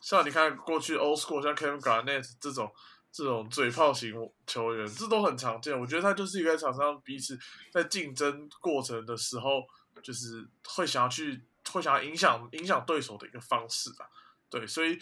[0.00, 2.70] 像你看过去 old school 像 Kevin Garnett 这种
[3.10, 4.12] 这种嘴炮型
[4.46, 5.78] 球员，这都很常见。
[5.78, 7.38] 我觉得他就是一个场上彼此
[7.72, 9.62] 在竞争过程的时候，
[10.02, 14.06] 就是会想要去会想要影响影响对手的一个方式啊。
[14.50, 14.98] 对，所以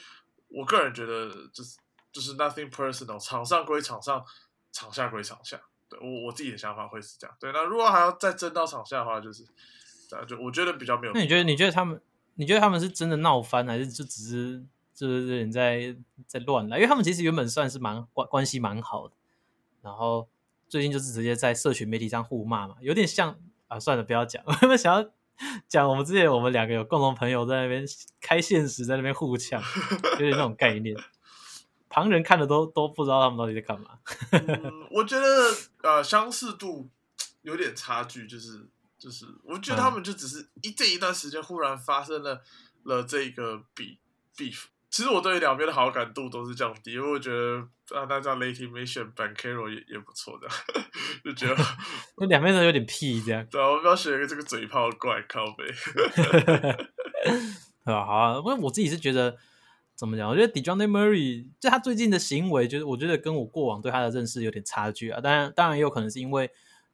[0.48, 1.78] 我个人觉得就是
[2.12, 4.24] 就是 nothing personal，场上归场上，
[4.72, 5.60] 场下归场下。
[5.88, 7.36] 对我我自己的想法会是这样。
[7.40, 9.42] 对，那如果还要再争到场下的话，就是
[10.14, 11.12] 啊，就我觉得比较没有。
[11.12, 12.00] 那你觉得你觉得他们
[12.34, 14.64] 你觉得他们是真的闹翻，还是就只是？
[14.94, 15.96] 就是有点在
[16.28, 19.14] 在乱来，因为他们其实原本算是蛮关关系蛮好的，
[19.80, 20.28] 然后
[20.68, 23.36] 最近就是直接在社群媒体上互骂嘛，有点像
[23.68, 24.44] 啊，算了，不要讲。
[24.46, 25.10] 我 们想要
[25.66, 27.84] 讲我们之前我们两个有共同朋友在那边
[28.20, 29.60] 开现实，在那边互呛，
[30.12, 30.94] 有点那种概念。
[31.88, 33.98] 旁人看的都都不知道他们到底在干嘛。
[34.90, 35.26] 我觉得
[35.82, 36.90] 呃相似度
[37.40, 38.68] 有点差距，就是
[39.02, 42.40] 就是，我觉得他们就只是一这一段时间忽然发生了
[42.84, 43.98] 了这个比
[44.36, 44.66] beef。
[44.88, 47.66] 其实我对两边的好感度都是降低，因为我觉得
[47.98, 50.46] 啊，那这样雷霆没选 Ben Carroll 也也不错的，
[51.24, 51.56] 就觉得
[52.18, 53.44] 那两边都有点屁这样。
[53.50, 55.64] 对啊，我们要选一个这个嘴炮怪靠背。
[57.84, 59.36] 啊，好啊，因为我自己是觉得
[59.96, 60.28] 怎么讲？
[60.28, 65.20] 我觉得 Dejounte Murray 就他最近的行为，就是我觉得跟我过往对他的认识有点差距啊。
[65.20, 66.50] 当然，当然也有可能是因为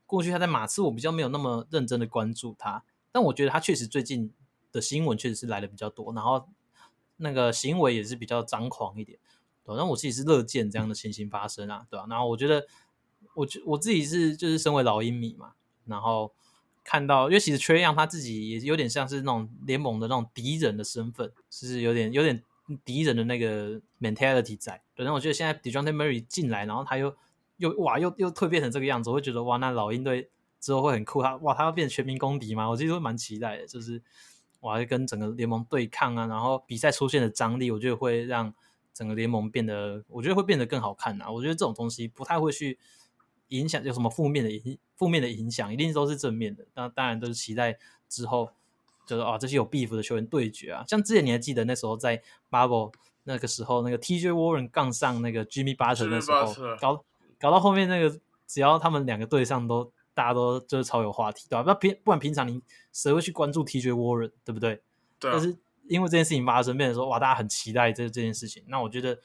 [0.08, 2.82] 过去他在马刺，我比较没有那么认真的关注他。
[3.12, 4.32] 但我觉得他确实最近
[4.72, 6.48] 的新闻确实是来的比较多，然后。
[7.20, 9.18] 那个行为也是比较张狂一点，
[9.64, 12.06] 对，那我自己是乐见这样的情形发生啊，对吧？
[12.08, 12.64] 然后我觉得，
[13.34, 15.54] 我觉我自己是就是身为老鹰迷嘛，
[15.86, 16.32] 然后
[16.84, 22.40] 看到，因为其实缺样他自己也有点像是那种联盟的那种敌人的身份，就是有点有点
[22.84, 24.80] 敌人的那个 mentality 在。
[24.94, 27.12] 对，然后我觉得现在 d e j o n t e Murray 进来，然后他又
[27.58, 32.68] 又哇又又蜕变成这个样子，我会觉得哇，那老鹰队之后会很酷，他哇他要变成全民公敌吗？
[32.68, 34.02] 我其实蛮期待的，就是。
[34.60, 38.52] 我还跟整个联盟对抗啊，然后比赛出现的张力，我觉得会让
[38.92, 41.30] 整个联盟变得，我觉得会变得更好看啊。
[41.30, 42.76] 我觉得这种东西不太会去
[43.50, 46.66] 影响有什么负面的影负面的影响，一定都是正面的。
[46.74, 48.50] 那当然都是期待之后
[49.06, 50.84] 就是啊这些有 beef 的球员对决啊。
[50.88, 52.92] 像之前你还记得那时候在 Bubble
[53.22, 57.04] 那个时候，那个 TJ Warren 杠上那个 Jimmy Butler 的时候，搞
[57.38, 59.92] 搞到后面那个只要他们两个对上都。
[60.14, 61.62] 大家都就是超有话题，对吧？
[61.64, 62.60] 那平不管平常你
[62.92, 64.82] 谁会去关注 TJ Warren，对不对？
[65.20, 65.30] 对。
[65.30, 68.64] 但是因为这件事情发生，变成说哇，大家很期待这这件事情。
[68.66, 69.16] 那我觉得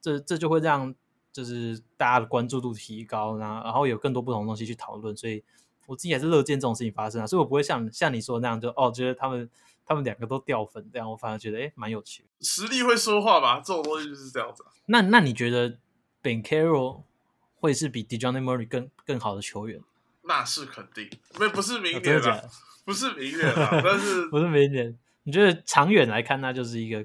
[0.00, 0.92] 这这就会让
[1.32, 5.16] 就是大家的关注度提高，然后然后有更多不同的东西去讨论。
[5.16, 5.44] 所以
[5.86, 7.26] 我自己还是乐见这种事情发生啊。
[7.28, 9.48] 所以我不会像像你说那样，就哦，觉得他们
[9.86, 12.26] 他们两个都掉粉这样，我反而觉得哎，蛮有趣。
[12.40, 13.62] 实力会说话吧？
[13.64, 14.64] 这种东西就是这样子。
[14.86, 15.78] 那那你觉得
[16.20, 17.04] Ben Carroll
[17.60, 19.80] 会是比 Dejounte Murray 更更好的球员？
[20.22, 22.50] 那是肯定，没 不是明年了，
[22.84, 24.98] 不是明年了，但是 不是明年？
[25.24, 27.04] 你觉得长远来看，那就是一个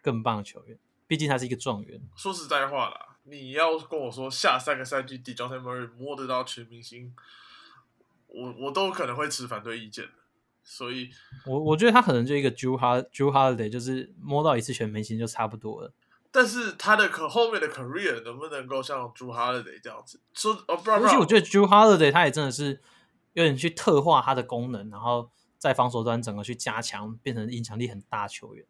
[0.00, 2.00] 更棒的球员，毕竟他是一个状元。
[2.16, 7.14] 说实在话啦，你要跟我说下三个赛季 d j o n Murray 摸得到全明星，
[8.28, 10.10] 我我都可能会持反对意见的。
[10.62, 11.10] 所以，
[11.46, 12.76] 我我觉得他可能就一个 Drew
[13.12, 15.92] Drew Holiday，就是摸到一次全明星就差不多了。
[16.32, 20.20] 但是他的可后面的 career 能不能够像 Drew Holiday 这样子？
[20.34, 22.80] 说哦，不而且我觉得 Drew Holiday 他也真的是
[23.32, 28.64] 有点去特化他的功能，然后在防守端整个去加强，变成影响力很大球员，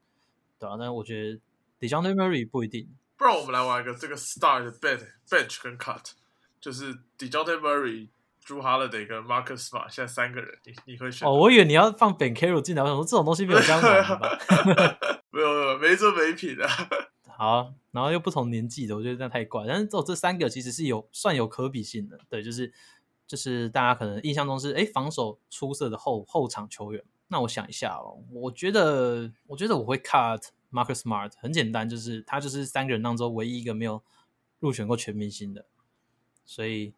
[0.59, 0.77] 对啊？
[0.79, 1.40] 但是我觉得
[1.81, 2.88] Dejounte Murray 不一定。
[3.16, 6.12] 不然我们来玩一个这个 star 的 bench bench 跟 cut，
[6.61, 8.09] 就是 Dejounte Murray、
[8.45, 11.27] Drew Holiday 跟 Marcus Smart 现在三个人，你你会选？
[11.27, 14.38] 哦，我以为你要放 Ben Carroll 进来，我想说这种东西没有这样玩吧？
[15.31, 16.69] 没 有没有，没这没品的。
[17.37, 19.66] 好，然后又不同年纪的，我觉得这样太怪。
[19.68, 22.72] 但是这这三个其实是有算有可比性的，对，就是
[23.27, 27.05] 就是大家可能印象中是哎防守出色的后后场球员。
[27.29, 34.03] 那我想一下哦，我觉得我觉得我会 cut Marcus Smart，很简单，就是他就是三个人当中唯一一个没有
[34.61, 35.66] 入选过全明星的。
[36.44, 36.94] 所以，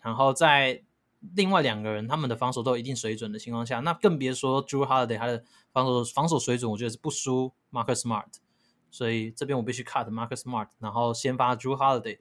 [0.00, 0.82] 然后在
[1.34, 8.26] 另外两个人他们的防守都有一定水准的情况下，那更别说 Drew Holiday 他的防守防守水准，我觉得是不输 Marcus Smart。
[8.90, 12.18] 所以这边我必须 cut Marcus Smart，然后先发 Drew Holiday。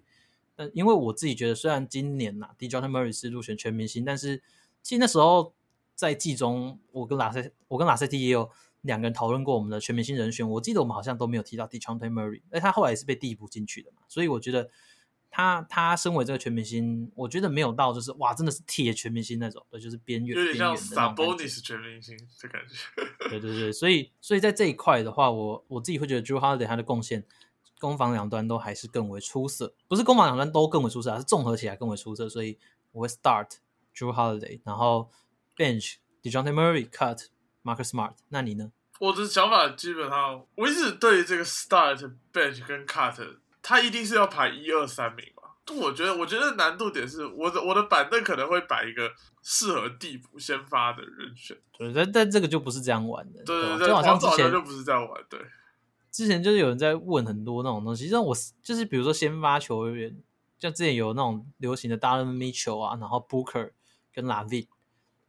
[0.55, 4.41] 但因为我自己觉得，虽然今年呐 Dejounte Murray 是入选全明星，但是
[4.81, 5.53] 其实那时候
[5.95, 8.49] 在季中，我跟拉塞，我跟拉塞蒂也有
[8.81, 10.49] 两个人讨论过我们的全明星人选。
[10.49, 14.01] 我记得我们好像都没有提到 Dejounte Murray，哎，他后来也是被递补进去的嘛。
[14.07, 14.69] 所以我觉得。
[15.37, 21.47] 他他身为这个全明星，我觉得没有到就是哇，真的是铁全明星那种，对，就是边缘边缘的那种感觉。
[21.61, 23.29] 全明星的感觉。
[23.29, 27.23] 对对对，所以所以在这一块的话，我我自己会觉得 Drew Holiday 他的贡献，
[27.77, 32.27] 攻防两端都还是更为出色，不是攻防两端都更为出色，而是综合起来更为出色。
[32.27, 32.57] 所以，
[32.93, 33.57] 我会 start
[33.95, 35.11] Drew Holiday，然后
[35.55, 37.27] bench Dejounte Murray cut
[37.63, 38.13] Marcus Smart。
[38.29, 38.71] 那你呢？
[38.99, 45.43] 我的想法基本上，我一直对这个 start bench 跟 cut，他一定是要排一二三名嘛。
[45.77, 49.11] 我觉得，我觉得难度点是我的我的板凳可能会摆一个
[49.43, 51.57] 适合替补先发的人选。
[51.77, 55.37] 对，但但这个就不是这样玩的，对对对，吧就好像之前就不是这样玩，对。
[56.09, 60.17] 之前就是有人在问很多那种东西，像我就是比如说先发球员，
[60.57, 63.71] 像之前有那种流行的 Darren Mitchell 啊，然后 Booker
[64.13, 64.67] 跟 Lavin，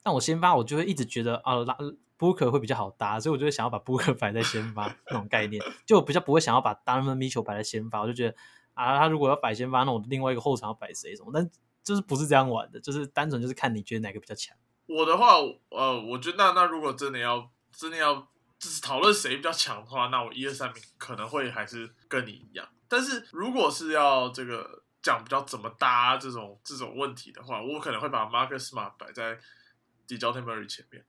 [0.04, 1.76] 但我先发我就会一直觉得啊拉
[2.18, 8.36] Booker 会比较好搭，所以我就会想要把 Booker 摆在先发那种概念，就比较不会想要把 Darren Mitchell 摆在先发，我就觉得
[8.74, 11.48] 啊他如果要摆先发，那我另外一个后场要摆谁什么，但
[11.84, 14.56] 就是不是这样玩的，就是单纯就是看你觉得哪个比较强。
[14.86, 15.36] 我的话，
[15.70, 18.28] 呃，我觉得那那如果真的要真的要。
[18.60, 22.68] 就是讨论谁比较强的话，那我一二三名可能会还是跟你一样。
[22.88, 29.38] 但是如果是要这个讲比较怎么搭这种这种问题的话，我可能会把 Marcus Smart 摆在
[30.08, 31.04] d e j o t e Murray 前面。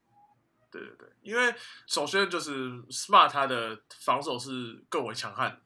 [0.72, 1.54] 对对对，因为
[1.88, 5.62] 首先就是 Smart 他的防守是更为强悍，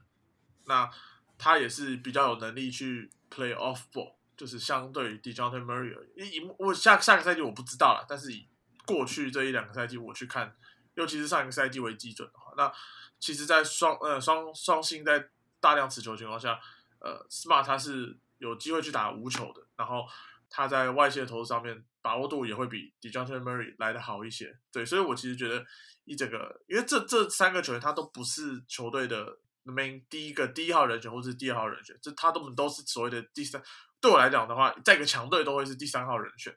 [0.66, 0.90] 那
[1.38, 8.48] 他也是比较有能力去 play off ball，就是相对于 Dejounte Murray 而言，以我下下个赛季我不知道了，但是以
[8.86, 10.56] 过去这一两个赛季我去看。
[10.96, 12.72] 尤其是上一个赛季为基准的话，那
[13.20, 15.28] 其实，在双呃双双星在
[15.60, 16.60] 大量持球情况下，
[17.00, 20.06] 呃，Smart 他是有机会去打无球的，然后
[20.54, 24.56] 他在外线投上面把握度也会比 d e j o n t e Murray 来的好一些。
[24.72, 25.66] 对，所以我其实觉得
[26.06, 33.60] 一整个，因为这这三个球员他都不是球队的 main 第一个第一号人选或是第二号人选，这他都都是所谓的第三。
[34.00, 36.56] 对我来讲的话，在一个强队都会是第三号人选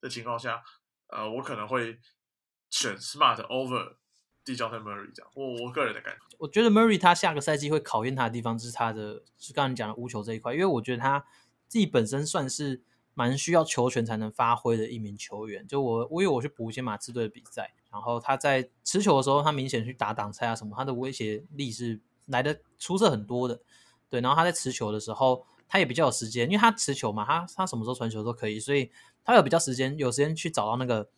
[0.00, 0.62] 的情况下，
[1.06, 1.98] 呃，我可能会。
[2.68, 3.94] 选 Smart over
[4.44, 11.24] Dejounte Murray 这样，我我个人的感觉，我觉得 Murray 他下个赛季会考验他的地方就是他的，是刚才讲的无球这一块，因为我觉得他
[11.68, 12.82] 自己本身算是
[13.16, 15.66] 蛮需要球权才能发挥的一名球员。
[15.66, 23.60] 就我，我有我去补一些马刺队的比赛，然后他在持球的时候，他明显去打挡拆啊什么，他的威胁力是来的出色很多的。
[24.08, 28.92] 对，然后他在持球的时候，他也比较有时间，因为他持球嘛，他他什么时候传球都可以，所以
[29.24, 31.08] 他有比较时间，有时间去找到那个。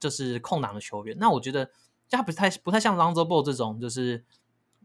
[0.00, 1.70] 就是空档的球员，那我觉得
[2.08, 4.24] 他不太不太像 Lonzo Ball 这种，就是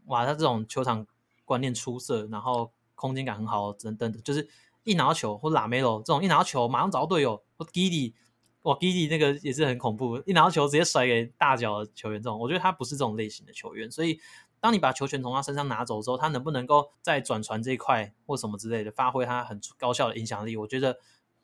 [0.04, 1.06] 哇，他这种球场
[1.46, 4.46] 观念出色，然后空间感很好等等的，就是
[4.86, 8.14] 一拿到球或拉梅罗这种一拿到球马上找到队友，或 Giddy，
[8.62, 14.18] 哇 Giddy 那个也是很恐怖，一拿到球直接甩给大脚的球员，这种我觉得他不是这种类型的球员，所以
[14.60, 20.98] 当你把球权从他身上拿走之后，他能不能够在转传这一块或什么之类的发挥他很高效的影响力，我觉得。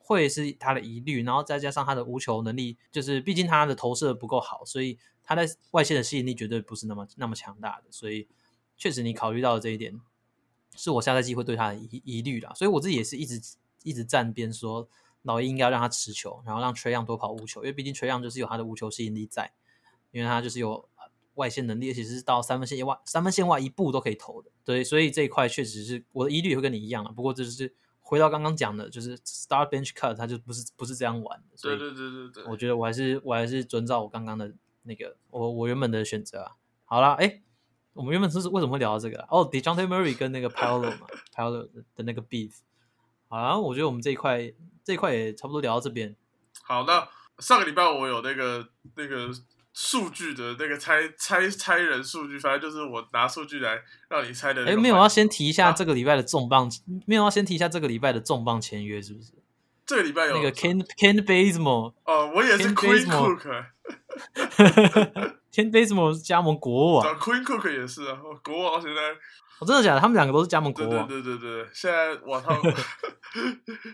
[0.04, 7.84] 会是他的疑虑，然后再加上他的无球能力，就是毕竟他的投射不够好，所以他在外线的吸引力绝对不是那么那么强大的。
[7.90, 8.26] 所以
[8.76, 10.00] 确实你考虑到了这一点，
[10.76, 12.52] 是我下赛季会对他的疑疑虑啦。
[12.54, 13.40] 所以我自己也是一直
[13.82, 14.88] 一直站边说，
[15.22, 19.52] 老鹰应该要让他持球，然后让崔杨多跑无球，因为毕竟崔杨就是有他的无球吸引力在，
[20.10, 20.88] 因为他就是有
[21.34, 24.50] 外线能力，而且是到三分线以外三分线外一步都可以投的。
[24.64, 27.12] 对，所以这一块确实是我的疑虑会跟你一样了。
[27.12, 27.74] 不过这就是。
[28.04, 31.56] 回到刚刚讲的，就是 start bench cut，他就不是不是这样玩的。
[31.62, 36.56] 对对对对对，我觉得我还是我还是遵照我刚刚的那个我我原本的选择啊。
[36.84, 37.40] 好了，哎，
[37.94, 39.18] 我们原本是为什么会聊到这个？
[39.30, 42.52] 哦，Dejounte Murray 跟那个 Paolo 嘛， Paolo 的那个 beef。
[43.28, 44.52] 好啦，我觉得我们这一块
[44.84, 46.14] 这一块也差不多聊到这边。
[46.62, 49.30] 好，那上个礼拜我有那个那个。
[49.74, 54.66] 数据的那个猜猜猜人数据，反正就是我拿数据来让你猜的。
[54.66, 56.70] 哎，没有要先提一下这个礼拜的重磅，
[57.06, 59.32] 没有要先提一下这个礼拜的重磅签约是不是？
[59.86, 61.94] 这个礼拜有那个 Ken Ken b a s e m o r e。
[62.04, 63.64] 哦，我也是 Queen Cook。
[65.52, 69.00] Ken Basemo 加盟国王，Queen Cook 也是啊，国王现在。
[69.60, 70.00] 我真的假的？
[70.00, 71.06] 他们两个都是加盟国王。
[71.06, 72.56] 对对对对，现在网上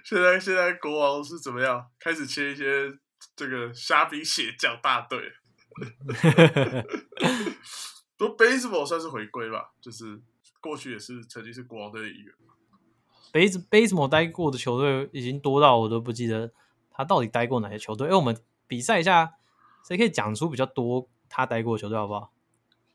[0.04, 1.84] 现在现在国王是怎么样？
[1.98, 2.88] 开始切一些
[3.34, 5.18] 这个虾兵蟹将大队。
[8.16, 10.20] 不，baseball 算是回归吧，就是
[10.60, 12.32] 过去也是曾经是国王队的一员。
[13.32, 16.50] base baseball 待过的球队已经多到我都不记得
[16.90, 18.08] 他到底待过哪些球队。
[18.08, 18.36] 哎，我们
[18.66, 19.34] 比赛一下，
[19.86, 22.32] 谁可以讲出比较多他待过的球队，好不好？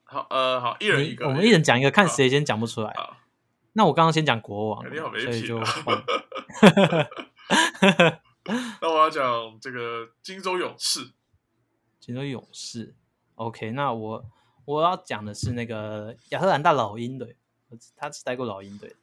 [0.03, 2.93] 好，呃，好，一人一个，我们一人讲一个，看谁先讲不出来。
[3.73, 4.83] 那我刚刚先讲国王，
[5.19, 5.59] 所以就。
[8.81, 11.11] 那我要讲这个金州勇士。
[11.99, 12.93] 金州勇士
[13.35, 14.25] ，OK，那我
[14.65, 17.37] 我要讲的是那个亚特兰大老鹰队，
[17.95, 18.95] 他是待过老鹰队，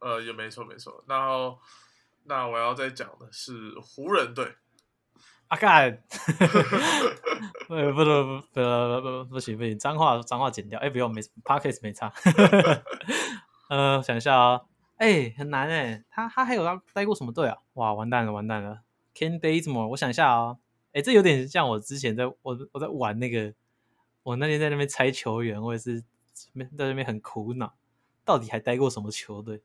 [0.00, 1.02] 呃，也没错没错。
[1.08, 1.58] 然后
[2.24, 4.54] 那我要再讲的是湖人队，
[5.54, 6.02] 阿盖，
[7.68, 12.12] 呃，不不不不不不行不行，脏话脏话剪掉，哎，不用没 p a c k e s 没差，
[13.70, 14.62] 呃，想一下啊，
[14.96, 17.58] 哎，很难哎，他他还有他待过什么队啊？
[17.74, 18.80] 哇，完蛋了完蛋了
[19.14, 20.56] ，Ken Bazemore，我想一下啊、
[20.92, 23.54] 哎，这有点像我之前在我我在玩那个，
[24.24, 27.74] 我那天在那边猜球员，我也是在那边很苦恼，
[28.24, 29.62] 到底还待过什么球队？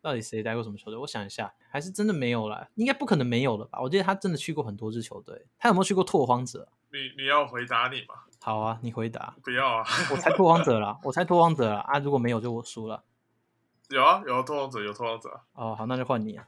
[0.00, 0.96] 到底谁待过什么球队？
[0.98, 3.80] 我想一下，还是真的没有啦，应该不可能没有了吧？
[3.80, 6.68] 我记得他真的去过很多支球队，他有没有去过拓荒者？
[6.90, 8.14] 你你要回答你吗？
[8.40, 9.34] 好啊，你回答。
[9.42, 11.98] 不要啊，我猜拓荒者啦，我猜拓荒者啦啊！
[11.98, 13.02] 如果没有就我输了。
[13.90, 16.46] 有啊有啊拓荒者有拓荒者啊，哦，好，那就换你啊。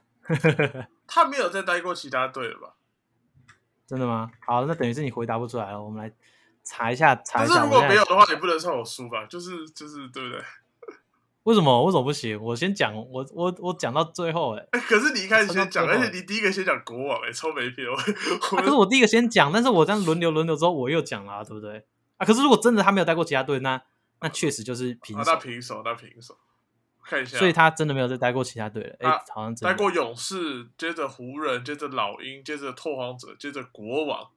[1.05, 2.75] 他没有再待过其他队了吧？
[3.85, 4.31] 真的吗？
[4.47, 5.83] 好，那等于是你回答不出来了。
[5.83, 6.11] 我们来
[6.63, 7.55] 查一下，查一下。
[7.55, 9.25] 但是如果没有的话，也不能算我输吧？
[9.25, 10.41] 就是就是对不对？
[11.43, 11.83] 为什么？
[11.85, 12.39] 为什么不行？
[12.41, 17.83] 我先讲，我我我讲到最后、欸，哎，哎，可是你一开始先讲，而且你第一个先讲国王，哎，超没品。
[17.87, 18.03] 我啊
[18.61, 21.83] 可是我第一个先讲，但是我这样轮流轮流之后，我又讲了、啊，对不对？
[22.17, 23.81] 啊，可是如果真的他没有带过其他队，那
[24.19, 26.37] 那确实就是平啊，手那，平手，那平手，
[27.03, 28.95] 看一下，所以他真的没有再待过其他队了。
[28.99, 34.29] 哎、啊好像待过勇士，接着湖人，接着老鹰，接着拓荒者，接着国王，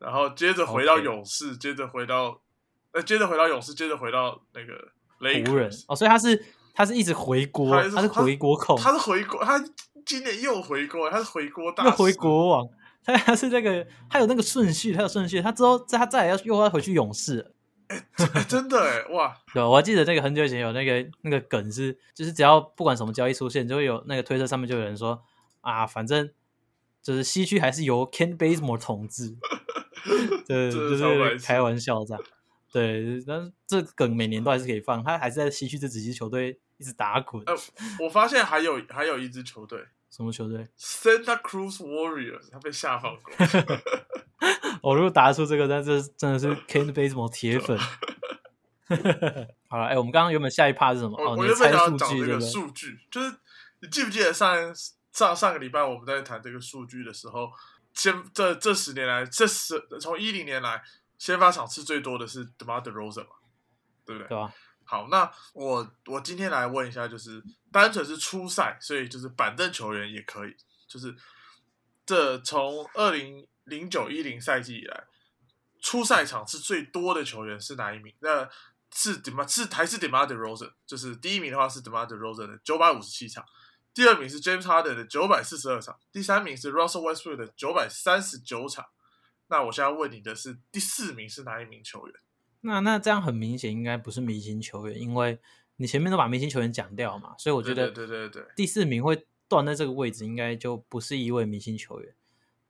[0.00, 2.40] 然后接着回到勇士，接着回到，
[2.90, 5.01] 呃，接着回到勇士，接着回到那个雷
[5.44, 5.70] 湖人。
[5.88, 6.44] 哦，所以他是
[6.74, 9.62] 他是一直回锅，他是回锅控，他是回国，他
[10.04, 12.68] 今年又回国，他是回国大又回国王，
[13.04, 17.52] 他他是那个他有那个顺序，他有顺序，他之后在他再来要又要回去勇士
[18.48, 25.22] 真的哎，哇， 对，我还记得那个很久以前有那个那个梗是，就是只要不管什么交易出现，就会有那个推特上面就有人说
[25.60, 26.30] 啊，反正
[27.02, 29.36] 就是西区还是由 Ken Bazemore 统治，
[30.48, 31.38] 对，就是超白痴。
[31.40, 32.22] 是开玩笑这样。
[32.72, 37.42] 对，但是这梗每年都还是可以放，他还是在西区这几支球队一直打滚。
[37.46, 37.54] 呃
[38.00, 39.78] 我发现还有还有一支球队
[40.10, 43.32] 什么球队？Santa Cruz Warriors，他被下放过，
[44.82, 47.78] 我、如果答出这个，那这真的是 Ken Baseball 铁粉。
[49.68, 51.16] 好了，哎、我们刚刚原本下一趴是什么？
[51.18, 52.40] 哦，我我你原本想要讲这个？
[52.40, 53.34] 数据，就是
[53.80, 54.74] 你记不记得上
[55.12, 57.50] 上上个礼拜我们在谈这个数据的时候，
[57.94, 60.82] 先这这十年来，这十从一零年来，
[61.22, 63.36] 先发场次最多的是 DeMar DeRozan 嘛，
[64.04, 64.28] 对不对？
[64.28, 64.52] 对啊？
[64.82, 70.56] 好，那我我今天来问一下，就是单纯是初赛，所以就是板凳球员也可以，
[70.88, 71.14] 就是
[72.04, 75.04] 这从二零零九一零赛季以来，
[75.80, 78.12] 初赛场次最多的球员是哪一名？
[78.18, 78.48] 那
[78.92, 80.72] 是 Demar 是还是 Demar Derozan？
[80.84, 83.44] 就是第一名的话是 Demar Derozan 的九百五十七场，
[83.94, 88.84] 第二名是 James Harden 的九百四十二场，第三名是 Russell Westbrook 的九百三十九场。
[89.52, 92.14] 那我现在问你的是，第四名是哪一名球员？
[92.62, 95.38] 那那这样很明显应该不是明星球员，因为
[95.76, 102.14] 你前面都把明星球员讲掉嘛，所以我觉得对对对第四名会断在这个位置，应该就不是一位明星球员。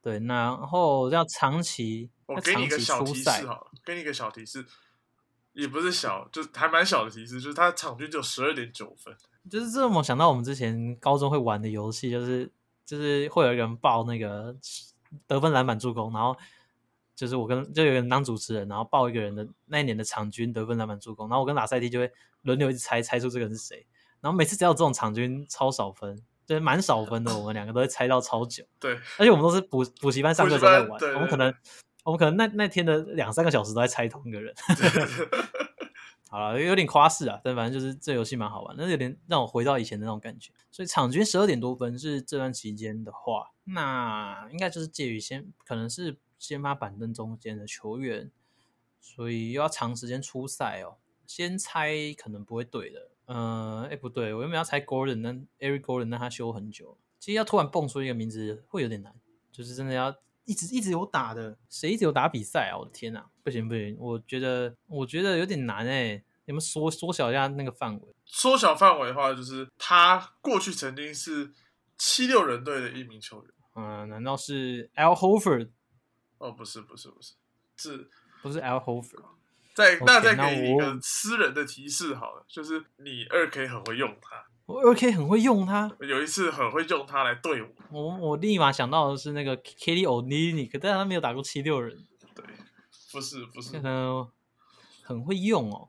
[0.01, 4.67] 对，那然后要长期，我给你要长期一个小提示，好了，给你一个小提示，
[5.53, 9.17] 也不是小，就还蛮小的提示，就是他场均只有十二点九分。
[9.49, 12.51] 就是这么想到我们之前高中会玩的游戏，就是
[12.85, 14.57] 就是会有人报那个
[15.29, 16.37] 得分、篮板、助攻，然后
[17.23, 22.11] 就是我跟就有人当主持人，然后报一个人的那一年的场均得分、篮板、助攻，然后我跟拉塞蒂就会
[22.41, 23.87] 轮流一直猜猜出这个人是谁，
[24.21, 31.55] 然后每次只要有这种场均超少分，就是蛮少分的，我们两个都会猜到超久，对，而且我们都是补补习班上课的时候在玩，我们可能
[32.03, 34.53] 我们可能那那天的两三个小时都在猜同一个人。
[36.29, 40.51] 好了，有点夸饰啊，但反正就是这游戏蛮好玩，但是有点让我回到以前的那种感觉。
[40.71, 48.31] 所以场均十二点多分是这段期间的话，那应该就是介于先可能是先发板凳中间的球员，
[49.01, 50.97] 所以又要长时间出赛哦。
[51.25, 59.15] 先猜可能不会对的，呃，哎不对，我原本要猜 Gordon，但 Eric Gordon 让他休很久，其实要突然蹦出一个名字会有点难，
[59.53, 60.15] 就是真的要
[60.45, 62.77] 一直一直有打的，谁一直有打比赛啊？
[62.77, 68.15] 我的天哪，不行不行，我觉得我觉得有点难哎、你们缩缩小一下那个范围？
[68.27, 71.53] 缩小范围的话，就是他过去曾经是
[71.97, 73.53] 七六人队的一名球员。
[73.75, 75.71] 嗯、难道是 Al Horford？
[76.43, 77.35] 哦，不是不是不是，
[77.77, 78.11] 是
[78.43, 79.25] 不是 Al Horford？
[79.75, 87.69] 再 OK，那再那我给你一个私人的提示好了，就是你二 K 很会用它，我二 K 很会用它，有一次很会用它来对我。
[87.91, 92.45] 我我立马想到的是那个 Kelly Olynyk，可但他没有打过七六人，对，
[93.13, 93.79] 不是不是
[95.05, 95.89] 很会用哦，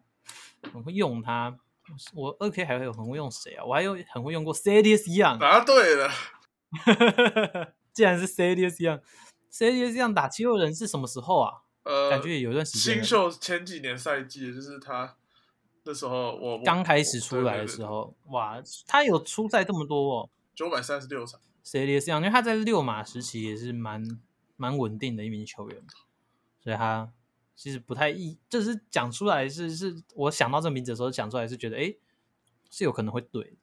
[0.72, 1.58] 很会用它。
[2.14, 3.66] 我二 K 还会有很会用谁啊？
[3.66, 6.10] 我还有很会用过 Thaddeus Young，答对了。
[7.92, 8.26] 既然是
[9.54, 11.62] Thaddeus Young，Thaddeus Young 打七六人是什么时候啊？
[11.84, 15.16] 呃，感觉有一段时间新秀前几年赛季，就是他
[15.84, 20.30] 那时候我刚开始出来的时，候，哇，他有出赛这么多哦。
[20.56, 24.04] 九百三十六场，Thaddeus Young，因为他在六马时期也是蛮
[24.56, 25.84] 蛮稳定的一名球员，
[26.60, 27.12] 所以他
[27.56, 31.94] 其实不太易，就是讲出来是是我想到这个名字的时候讲出来是觉得，哎，
[32.72, 33.58] 是有可能会对的。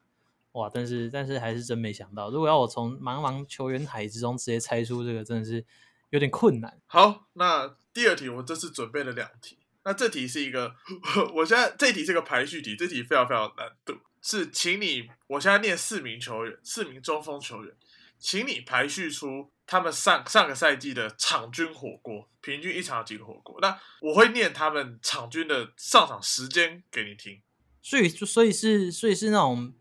[0.53, 0.69] 哇！
[0.73, 5.65] 但是但是还是真没想到，如果要我从茫茫球员海之中直接猜出这个，真的是
[6.11, 6.81] 有点困难。
[6.87, 10.75] 好，那第二题我这次准备了两题，那这题是一个，
[11.35, 17.73] 我现在这题是个排序题，这题非常非常难度，是请你，我现在念四名球员，四名中锋球员，
[18.19, 23.57] 请你排序出他们上上个赛季的场均火锅，平均一场有几个火锅？
[23.61, 27.41] 那我会念他们场均的上场时间给你听。
[27.83, 29.73] 所以就所以是所以是那种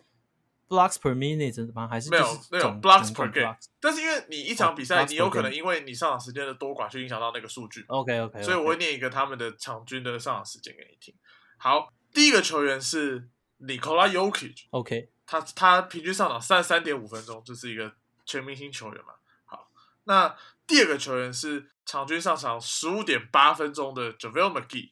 [0.70, 1.88] blocks per minute 吗？
[1.88, 11.14] 还是没有就是那种总 blocks per game，但是因为你一场比赛，你有可能因为你上场时间的多寡去影响到那个数据，OK OK，所以我会念一个他们的场均的上场时间给你听。
[11.58, 13.28] 好，第一个球员是
[13.60, 17.92] Nikola y o k i c OK，他他平均上场三十三点五分钟，这是一个
[18.26, 19.16] 全明星球员嘛。
[19.46, 19.70] 好，
[20.04, 20.36] 那
[20.68, 24.92] 第二个球员是场均上场十五点八分钟的 JaVale McGee，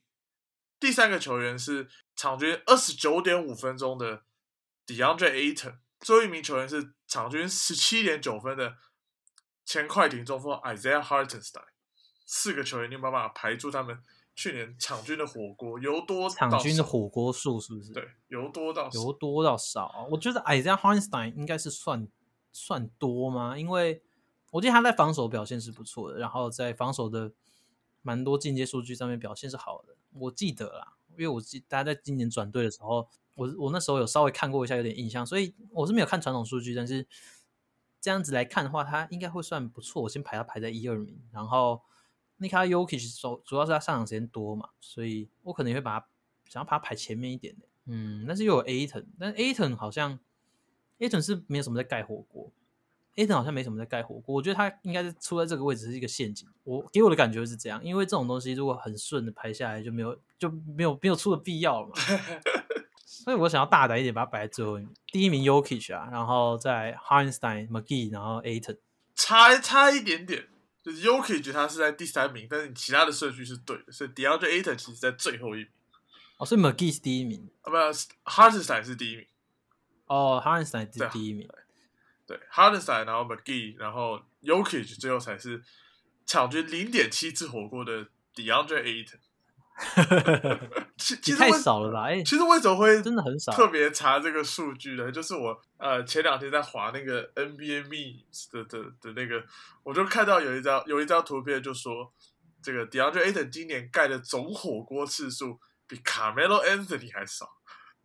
[0.80, 4.24] 第三个球员是场均二十九点五分钟的
[4.88, 8.78] DeAndre Ayton，最后一名球员是场均十七点九分的
[9.66, 11.66] 前快艇中锋 Isaiah Hartenstein。
[12.26, 14.00] 四个球员，你有办法排出他们
[14.36, 17.92] 去年场均的火锅由多到场均的火锅数是不是？
[17.94, 22.08] 对由多到少由多到少，我觉得 Isaiah Hartenstein 应该是算
[22.52, 23.58] 算多吗？
[23.58, 24.02] 因为
[24.52, 27.34] 我记得他在防守表现是不错的，然后在防守的
[28.02, 29.96] 蛮多进阶数据上面表现是好的。
[30.14, 37.08] 我记得啦，因为我记大家在今年转队的时候，我我那时候有稍微看过一下，有点印象，所以我是没有看传统数据，但是
[38.02, 40.02] 这样子来看的话，他应该会算不错。
[40.02, 41.84] 我先排他排在一二名，然后
[42.40, 46.08] Niko Yuki 主主要是他上场时间多嘛，所以我可能会把他
[46.50, 47.68] 想要把他排前面一点的。
[47.86, 50.20] 嗯，但是又有 Aton，但 Aton 好像
[51.00, 52.52] Aton 是没有什么在盖火锅
[53.16, 54.36] ，Aton 好像没什么在盖火锅。
[54.36, 56.50] 我觉得他应该是出在这个位置是一个陷阱。
[56.64, 61.96] 我给我的感觉是这样，因为这种东西如果很顺的排下来，就没有就没有没有出的必要了嘛。
[63.28, 64.94] 所以我想要大胆一点，把它摆在最后一名。
[65.08, 68.78] 第一名 Yokich 啊，然后在 Hardenstein、McGee，然后 Aton。
[69.16, 70.48] 差差一点点，
[70.82, 75.68] 就是 Yokich 他是在第三名，但是你其他的顺序是对的，所以 DeAndre Ayton 其实在最后一名，
[76.38, 77.76] 哦，所以 McGee 是第一名，啊不
[78.30, 79.26] Hardenstein 是第一名，
[80.06, 81.50] 哦，Hardenstein 是对啊第一名。
[82.26, 85.62] 对 Hardenstein，然后 McGee，然后 Yokich 最后才是
[86.26, 89.20] 场均零点七次火锅的 DeAndre Ayton。
[90.98, 92.06] 其其实太少了吧？
[92.10, 93.52] 哎、其实为什么会真的很少。
[93.52, 95.12] 特别查这个数据呢？
[95.12, 99.44] 就是我呃前两天在划那个 NBA memes 的的的那个，
[99.84, 102.12] 我就看到有一张有一张图片，就说
[102.62, 107.52] 这个 DeAndre Ayton 今年盖的总火锅次数比 Carmelo Anthony 还少。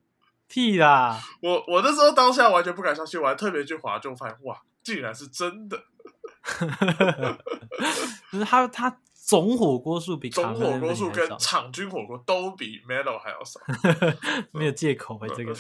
[0.47, 1.19] 屁啦！
[1.41, 5.83] 我我那时候当下完全不敢相信，我还特别去划，就发现哇，竟然是真的。
[8.31, 8.95] 就是他他
[9.25, 13.61] 总火锅数比总火锅数跟场均火锅都比 Melo 还要少。
[14.51, 15.55] 没有借口哎、这个。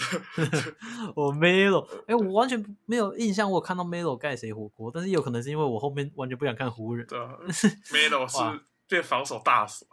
[1.14, 7.38] 我 Melo，哎、我完全没有印象，我看到 Melo 盖谁火锅，但是有可能是因为我后面完全不想看湖人，对啊，
[7.90, 9.86] Melo 是变防守大锁。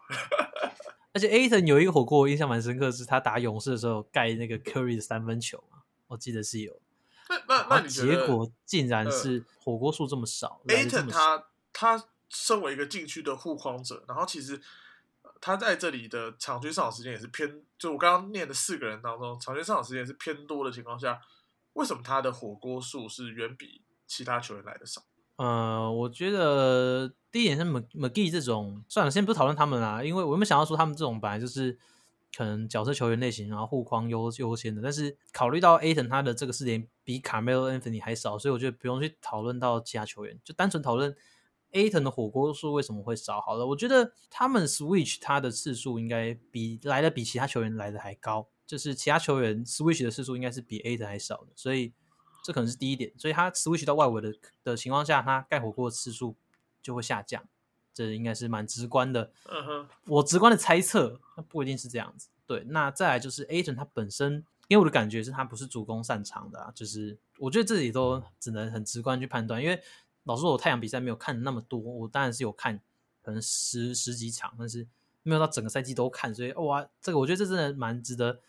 [1.14, 6.74] 而且 Aton 有一个火锅我印象蛮深刻，是他打勇士的时候盖那个 Curry 的三分球嘛，我记得是有，
[7.48, 9.12] 那那结果竟然呃。
[9.12, 10.62] 是火锅数这么少。
[10.68, 14.62] Aton 他他身为一个禁区的护框者，然后其实
[15.42, 21.20] 他在这里的场均上场时间也是偏，就我刚刚念的四个人当中，场均上场时间是偏多的情况下，
[21.74, 25.02] 为什么他的火锅数是远比其他球员来的少？
[25.38, 31.78] 呃，我觉得第一点是 Mc McGee 这种，算了，先不讨论他们啦，因为我原本想要说他们这种本来就是
[32.36, 41.16] 可能角色球员类型，然后护框优优先的，但是考虑到 Aton 他的这个四点比 Carmelo Anthony 还少，所以我觉得不用去讨论到其他球员，就单纯讨论
[41.72, 43.42] Aton 的火锅数为什么会少。
[43.42, 51.94] 好了，我觉得他们 Switch 他的次数应该比来的比其他球员来的还高，就是其他球员 Switch 的次数应该是比 Aton 还少的，所以。
[52.42, 56.38] 这可能是第一点，所以他 switch 到外围的的情况下，他盖火锅的次数
[56.82, 57.44] 就会下降，
[57.94, 59.34] 这应该是蛮直观的。
[59.50, 62.30] 嗯哼，我直观的猜测，那不一定是这样子。
[62.48, 69.80] 对，那再来就是 Aton 他本身因为我的感觉是他不是主攻擅长的啊，就是我觉得这里都只能很直观去判断，因为
[70.24, 72.80] 老实说，我太阳比赛没有看那么多，我当然是有看
[73.22, 74.88] 可能十十几场，但是
[75.24, 78.40] 没有到整个赛季都看，所以哇，这个我觉得这真的蛮值得。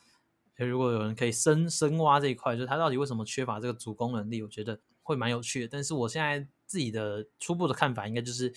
[0.57, 5.69] 如果有人可以深深挖这一块，就是他到底为什么缺乏这个主攻能力，我觉得会蛮有趣的。
[5.69, 8.53] 但是我现在自己的初步的看法，应该就是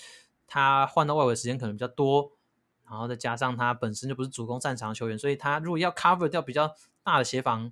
[0.45, 2.33] 他换到外围时间可能比较多，
[2.83, 7.71] 然后再加上他本身就不是主攻擅长球员，所以他如果要 cover 掉比较大的协防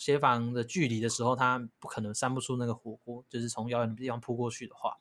[0.00, 4.96] 协防的距离的时候，他不可能扇不出那个火锅，就是从遥远的地方扑过去的话，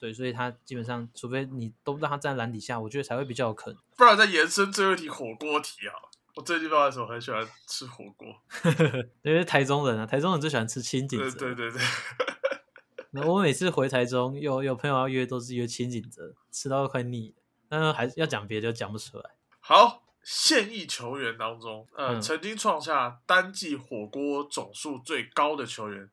[0.00, 3.80] 对，所以他基本上除非你都让他站篮底下，我觉得才会比较有可能。
[3.96, 5.94] 不然再延伸最后一题火锅题啊。
[6.34, 8.26] 我最近不知道为什么很喜欢吃火锅，
[9.22, 11.38] 因为台中人啊，台中人最喜欢吃清景对泽。
[11.38, 11.80] 对对对，
[13.12, 17.42] 那我每次回台中，有有朋友要约，都是约清景泽，吃到快腻了。
[17.68, 19.30] 但是还是要讲别的，就讲不出来。
[19.60, 26.08] 好，现役球员当中，呃，嗯曾经创下单季火锅总数最高的球员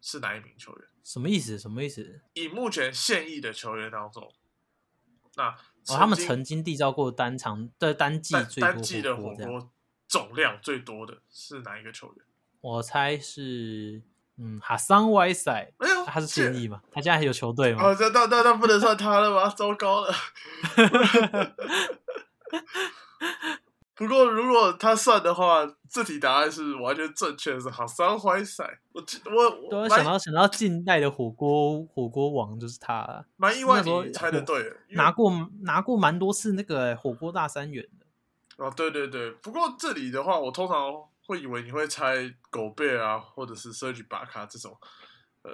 [0.00, 0.88] 是哪一名球员？
[1.02, 1.58] 什么意思？
[1.58, 2.20] 什么意思？
[2.34, 4.32] 以目前现役的球员当中，
[5.36, 9.52] 那哦，他们曾经缔造过单场的单季单最多单季的火火锅，这样。
[9.52, 9.70] 锅
[10.08, 12.24] 总量最多的是哪一个球员？
[12.60, 14.02] 我猜是
[14.36, 16.82] 嗯哈桑歪塞，哎呦，他是现役嘛？
[16.90, 17.84] 他现在还有球队吗？
[17.84, 19.48] 哦，这那那那不能算他了吗？
[19.48, 20.14] 糟糕了。
[23.94, 28.78] 不过如果他算的话，这题答案是完全正确的，是好三怀塞。
[28.92, 38.64] 我记我我想到想到近代的火锅火锅王就是他啊，蛮意外你猜的对拿过拿过蛮多次那个欸火锅大三元的。
[38.64, 39.30] 啊，对对对。
[39.42, 40.92] 不过这里的话，我通常
[41.26, 44.76] 会以为你会猜狗贝啊，或者是 Serge 巴卡这种，
[45.42, 45.50] 呃，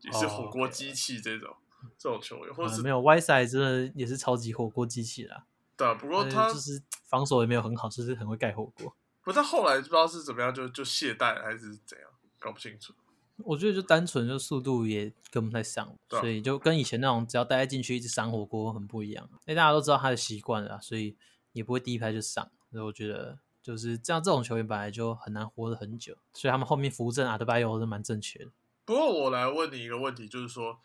[0.00, 1.54] 也是哦火锅机器这种、
[1.98, 5.44] 这种球员，或者是、呃没有 Y 塞真的也是超级火锅机器啦，
[5.82, 5.94] 对啊。
[5.94, 8.94] 不过呃他就是防守也没有很好，就是很会盖火锅。
[9.22, 12.08] 不，他后来不知道是怎么样，就就懈怠了还是怎样，
[12.38, 12.94] 搞不清楚。
[13.38, 19.28] 我觉得就单纯就速度也跟不太上，所以就跟以前那种只要待在禁区一直闪火锅很不一样。
[19.32, 21.16] 因为大家都知道他的习惯了啊，所以
[21.52, 22.48] 也不会第一拍就上。
[22.70, 28.50] 所以我觉得就是这样，这种球员本来就很难活得很久，所以他们后面扶正阿德巴约是蛮正确的。
[28.84, 30.78] 不过我来问你一个问题，就是说，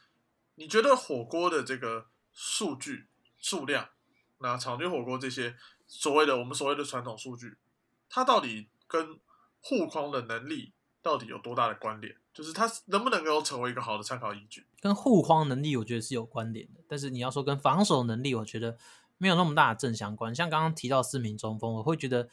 [0.56, 3.90] 你觉得火锅的这个数据数量，
[4.40, 5.56] 那场均火锅这些
[5.88, 7.58] 所谓的我们所谓的传统数据，
[8.10, 9.20] 它到底跟
[9.62, 12.16] 护框的能力到底有多大的关联？
[12.34, 14.68] 就是它能不能够成为一个好的参考依据？
[14.80, 18.78] 跟护框能力我觉得是有关联的，但是你要说跟防守能力，我觉得
[19.18, 20.36] 没有那么大的正相关。
[20.36, 22.30] 像刚刚提到四名中锋，我会觉得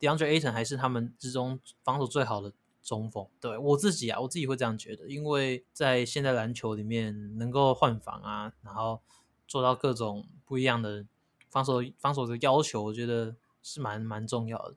[0.00, 2.52] DeAndre Ayton 还是他们之中防守最好的
[2.82, 3.28] 中锋。
[3.40, 9.00] 对我自己啊，我自己会这样觉得，因为在现在篮球里面能够换防啊，然后
[9.46, 11.06] 做到各种不一样的
[11.54, 14.74] 防守防守的要求，我觉得是蛮蛮重要的，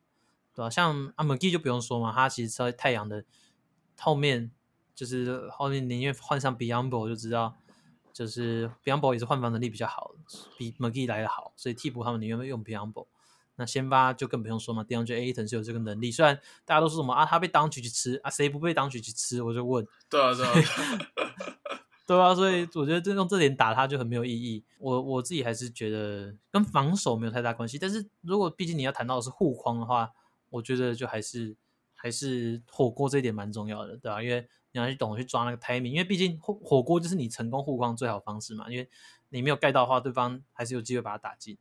[0.53, 3.25] 对吧、像阿姆基就不用说嘛，他其实在太阳的
[3.99, 4.51] 后面，
[4.93, 7.55] 就是后面宁愿换上 Beyond 就知道，
[8.13, 10.11] 就是 Beyond 也是换防能力比较好，
[10.55, 13.07] 比 McGee 来的好，所以替补他们宁愿用 Beyond。
[13.55, 19.41] 那先发就更不用说嘛，DeAndre Ayton 是有这个能力，虽然大家都说什么啊，他被当局去吃啊，谁不被当局去吃？
[19.41, 20.53] 我就问，对啊，对啊，
[22.07, 24.63] 对啊，所以我觉得这用这点打他就很没有意义。
[24.79, 30.09] 我我自己还是觉得跟防守没有太大关系，但是如果毕竟你要谈到的是护框的话，
[30.49, 31.53] 我觉得就还是
[31.93, 38.89] 还是火锅这一点蛮重要的，对吧、因为你要去懂得去抓那个 timing，因为毕竟火火锅就是你成功护框最好方式嘛，因为
[39.27, 41.57] 你没有盖到的话，对方还是有机会把它打进，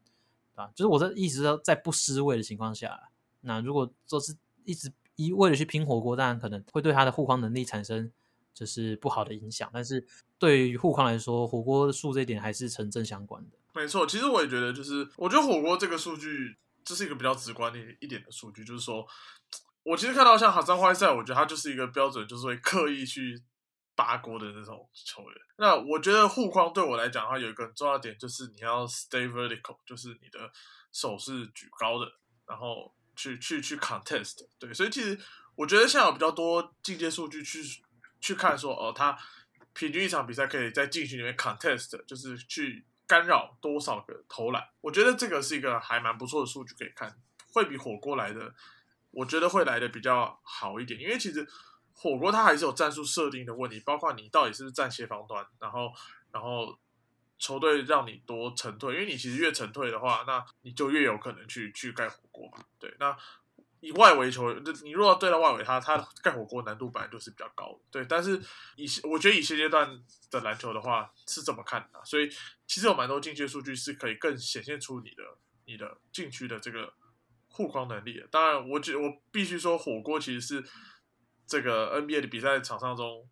[0.55, 0.71] 对吧？
[0.77, 8.13] 就是我的意思是，在不失位的情况下，那如果说是一直一味的去拼火锅，当然可能会对他的护框能力产生
[8.57, 10.03] 就是不好的影响，但是
[10.39, 13.59] 对于护框来说，火锅数这一点还是成正相关的。
[13.75, 14.07] 没错。
[14.07, 19.07] 其实我也觉得，就是我觉得火锅这个数据，这是一个比较直观的一点的数据，就是说，
[19.83, 23.39] 我其实看到像哈桑怀赛，我觉得他就是一个标准，就是会刻意去
[23.95, 25.33] 拔锅的那种球员。
[25.59, 30.51] 那我觉得护框对我来讲，它有一个很重要的点，就是你要 stay vertical，就是你的
[30.93, 32.11] 手是举高的，
[32.47, 34.47] 然后去去去 contest。
[34.59, 35.19] 对，所以其实
[35.55, 37.63] 我觉得现在有比较多进阶数据去
[38.27, 39.17] 去看说，哦，他
[39.73, 44.69] 平均一场比赛可以在禁区里面 contest，就是去干扰多少个投篮。
[44.81, 47.17] 我觉得这个是一个还蛮不错的数据可以看，
[47.53, 48.53] 会比火锅来的，
[49.13, 51.47] 我觉得会来的比较好一点，因为其实
[51.93, 55.93] 火锅它还是有战术设定的问题，包括你到底是不是站协防端，然后
[56.33, 56.77] 然后
[57.39, 62.65] 球队让你多沉退，因为你其实越沉退的话，那你就越有可能去去盖火锅嘛。
[62.81, 63.17] 对，那
[63.87, 67.79] 以外围球员，你如果对到外围，他他盖火锅难度本来就是比较高的。
[67.93, 68.37] 对，但是
[68.75, 69.89] 以我觉得以现阶段
[70.29, 72.29] 的篮球的话是这么看的、所以
[72.67, 75.23] 其实有蛮多进阶数据是可以更显现出你的
[75.67, 76.93] 你的禁区的这个
[77.49, 78.27] 护框能力的。
[78.29, 80.65] 当然，我觉我必须说，火锅其实是
[81.47, 83.29] 这个 NBA 的比赛场上中，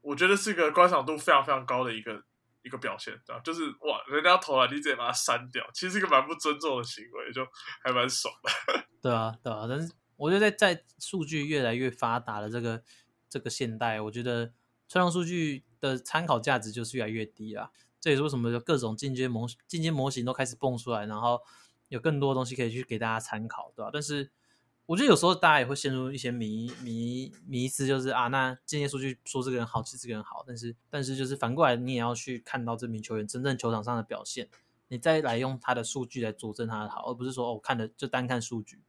[0.00, 2.24] 我觉得是个观赏度非常非常高的一个
[2.62, 3.40] 一个表现，对吧？
[3.44, 7.46] 就是哇，人家投篮你直接把它删掉，其实是一个蛮不尊重的行为，就
[7.82, 8.86] 还蛮爽的。
[9.02, 12.82] 对啊，对啊，但是我觉得在在数据越来越发达的这个
[13.28, 14.52] 这个现代，我觉得
[14.88, 17.70] 传统数据的参考价值就是越来越低了。
[18.00, 21.40] 这也是为什么有各种进阶模进阶模型都开始蹦出来，然后
[21.88, 24.30] 有更多东西可以去给大家参考，对吧、但是
[24.86, 34.48] 我觉得有时候大家也会陷入一些迷迷迷思，就是啊，那进阶数据说这个人好，其实这个人好，但是但是就是反过来，你也要去看到这名球员真正球场上的表现，
[34.88, 38.82] 你再来用他的数据来佐证他的好，而不是说哦看的就单看数据。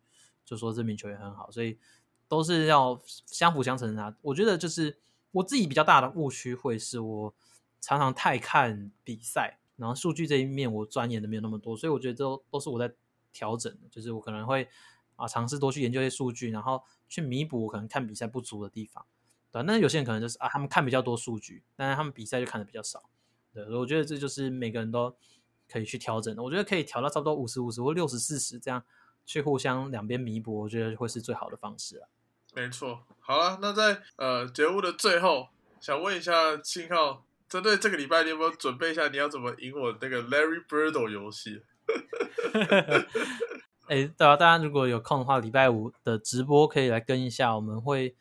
[0.46, 1.80] 就说这名球员很好，所以
[2.28, 4.14] 都是要相辅相成的。
[4.22, 5.00] 我觉得就是
[5.32, 7.34] 我自己比较大的误区会是我
[7.80, 12.94] 常常太看比赛，然后数据这一面我钻研的没有那么多，所以我觉得都都是我在
[13.32, 14.68] 调整，就是我可能会
[15.16, 19.06] 啊尝试多去研究一些数据，然后去弥补可能看比赛不足的地方。
[19.52, 23.10] 对，那有些人可能就是啊，他们看比较多数据，但是他们比赛就看的比较少。
[23.54, 25.16] 对，我觉得这就是每个人都
[25.70, 26.42] 可以去调整的。
[26.42, 28.84] 我觉得可以调到差不多五十五十或六十四十这样，
[29.26, 32.08] 去互相两边弥补，我觉得会是最好的方式啊。
[32.56, 35.50] 没错，好了，那在呃节目的最后，
[35.80, 41.62] 想问一下信号，针对这个礼拜，你有没有准备一下你要怎么赢我那个 Larry Bird 游戏？
[43.88, 48.16] 哎，对啊，大家如果有空的话，礼拜五的直播可以来跟一下，我们会。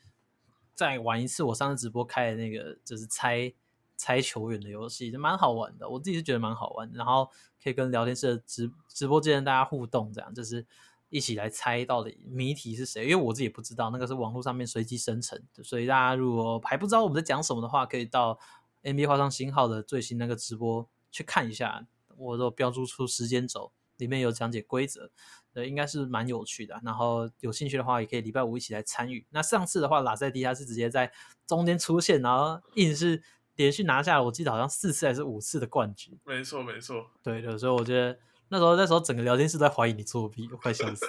[0.74, 3.52] 再玩一次，我上次直播开的那个就是猜
[3.94, 5.86] 猜球员的游戏，就蛮好玩的。
[5.86, 7.28] 我自己是觉得蛮好玩，然后
[7.62, 10.66] 可以跟聊天室的直直播间大家互动，这样就是
[11.10, 13.04] 一起来猜到底谜题是谁。
[13.04, 18.38] 因为我自己不知道，那个是网络上面随机生成的，所以大家如果还不知道我们在讲什么的话，可以到
[18.82, 21.86] NBA 画上星号的最新那个直播去看一下，
[22.16, 23.70] 我都标注出时间轴，
[24.02, 25.10] 里面有讲解规则。
[25.54, 26.80] 呃，应该是蛮有趣的。
[26.82, 29.26] 然后有兴趣的话，也可以礼拜五一起来参与。
[29.30, 31.12] 那上次的话，拉塞蒂他是直接在
[31.46, 33.22] 中间出现，然后硬是
[33.56, 36.18] 连续拿下了，我记得好像四次还是五次的冠军。
[36.24, 37.10] 没错，没错。
[37.22, 41.06] 对的，所以我觉得那时候那时候整个聊天室在怀疑你作弊，我快笑死。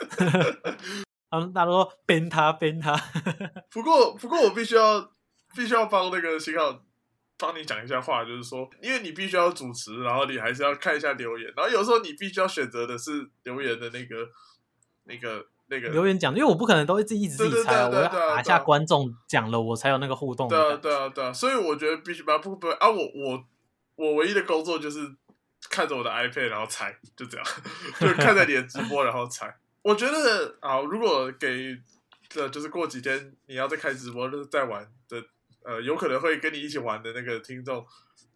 [1.31, 2.95] 他们大家都编他编他。
[3.71, 5.09] 不过不过我必须要
[5.55, 6.83] 必须要帮那个新号。
[7.37, 14.29] 帮你讲一下话，就是说，因为你必须要主持，然后你还是要看一下留言，然后有时候你必须要选择的是留言的那个、
[15.05, 20.47] 那个、那个留言讲，因为我不可能都一直一直自己猜，我要打下观众讲了，我才有那个互动。
[20.47, 23.45] 对啊，对啊，对啊，所以我觉得必须把不不啊，我我
[23.95, 24.99] 我唯一的工作就是
[25.69, 27.45] 看着我的 iPad 然后猜，就这样，
[27.99, 29.53] 就看着你的直播然后猜。
[29.81, 31.77] 我觉得啊，如果给
[32.29, 35.21] 这就是过几天你要再开直播，就是再玩的。
[35.65, 37.85] 呃，有可能会跟你一起玩的那个听众，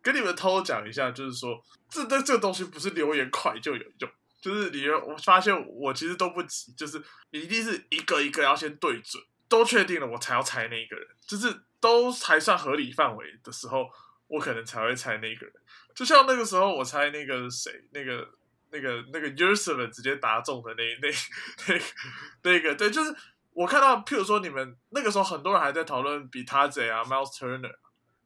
[0.02, 4.10] 跟你们偷偷讲一下，就是说，这这这个东西不是留言快就有用，
[4.42, 7.02] 就是你我发现我其实都不急，就是
[7.32, 13.90] 一定是一个一个要先对准，都确定了我才要猜那一个人，就是都还算合理范围的时候，
[14.28, 15.54] 我可能才会猜那个人。
[15.94, 18.30] 就像那个时候我猜那个谁，那个
[18.72, 21.10] 那个那个 Ursula 直接答中的那那
[21.68, 21.82] 那
[22.44, 23.16] 那个，对，就是。
[23.58, 27.74] 我看到，譬如说，你们那个时候很多人还在讨论比他贼啊，Miles Turner，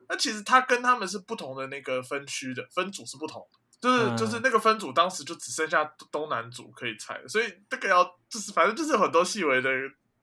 [0.10, 3.48] 那其实他跟他们是不同的那个分区的分组是不同，
[3.80, 9.72] 就是就是那个分组当时就只剩下东南组可以猜，所以这个要就是反正就是很多细微的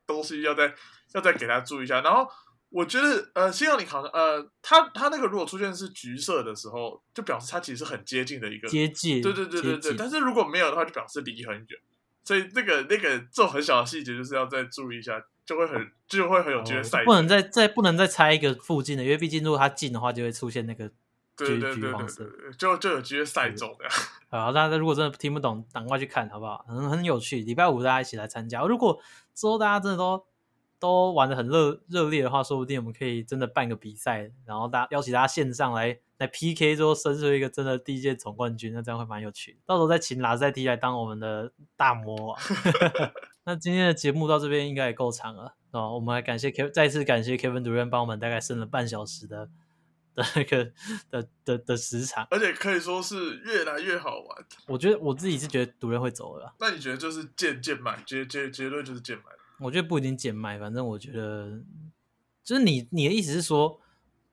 [0.06, 0.74] 东西要再
[1.14, 2.02] 要再给他注意一下。
[2.02, 2.30] 然后
[2.68, 11.80] 我觉得呃，希望你考呃，他他那个如果出现是橘色的时候，就表示他其实是很接近的一个接近，对对对对对，但是如果没有的话，就表示离很远。
[12.28, 17.02] 所以那个那个这种很小的细节，就是要再注意一下，就会很就会很有机会赛。
[17.02, 20.86] 不能再再不能再猜一个附近的，因为毕竟如果它近的话，就会出现那个
[21.38, 23.86] 橘橘黄色，就就有机会赛中的。
[24.28, 26.66] 好，大家如果真的听不懂，赶快去看好不好？
[26.68, 28.60] 很很有趣，礼拜五大家一起来参加。
[28.60, 29.00] 如果
[29.34, 30.26] 之后大家真的都
[30.78, 35.98] 都玩的很热热烈的话，说不定我们可以真的办个比赛，然后大邀请大家线上来。
[36.18, 39.56] 来 PK 之后生出一个真的第一届总冠军，那这样会蛮有趣。
[39.64, 42.38] 到时候再请拉塞蒂来当我们的大魔王。
[43.46, 45.94] 那今天的节目到这边应该也够长了哦。
[45.94, 49.48] 我们还感谢 K，再次感谢 Kevin 主任帮我们大概升了半小时的
[50.16, 50.72] 的那个
[51.08, 54.44] 的的的时长，而且可以说是越来越好玩。
[54.66, 56.52] 我觉得我自己是觉得主任会走了。
[56.58, 59.22] 那你觉得就是贱贱卖结结结论就是贱卖？
[59.60, 61.62] 我觉得不一定贱卖，反正我觉得
[62.42, 63.80] 就是你你的意思是说。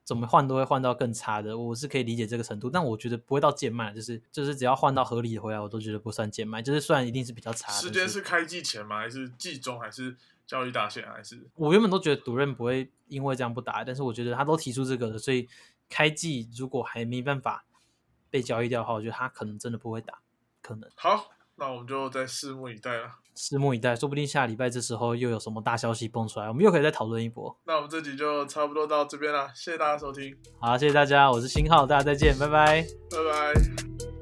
[0.05, 6.61] 怎么换都会换到更差的，我是可以理解这个程度，但我觉得不会到贱卖，就是就是只要换到合理的回来，我都觉得不算贱卖。
[6.61, 7.73] 就是虽然一定是比较差。
[7.73, 8.99] 时间是开季前吗？
[8.99, 9.79] 还是季中？
[9.79, 11.05] 还是交易大限？
[11.05, 11.49] 还是？
[11.55, 15.49] 我原本都觉得主任不会因为这样不打，但是我觉得他都提出这个了，所以
[15.89, 17.65] 开季如果还没办法
[18.29, 20.19] 被交易掉的话，我觉得他可能真的不会打，
[20.61, 20.89] 可能。
[20.95, 21.31] 好。
[21.57, 23.15] 那我们就再拭目以待了。
[23.35, 27.55] 拭目以待，说不定下礼拜这时候又有什么大消息蹦出来，我们又可以再讨论一波。
[27.65, 30.35] 那我们这集就差不多到这边了，谢谢大家收听。
[30.59, 34.14] 好，谢谢大家，我是新浩，大家再见，拜拜，拜拜。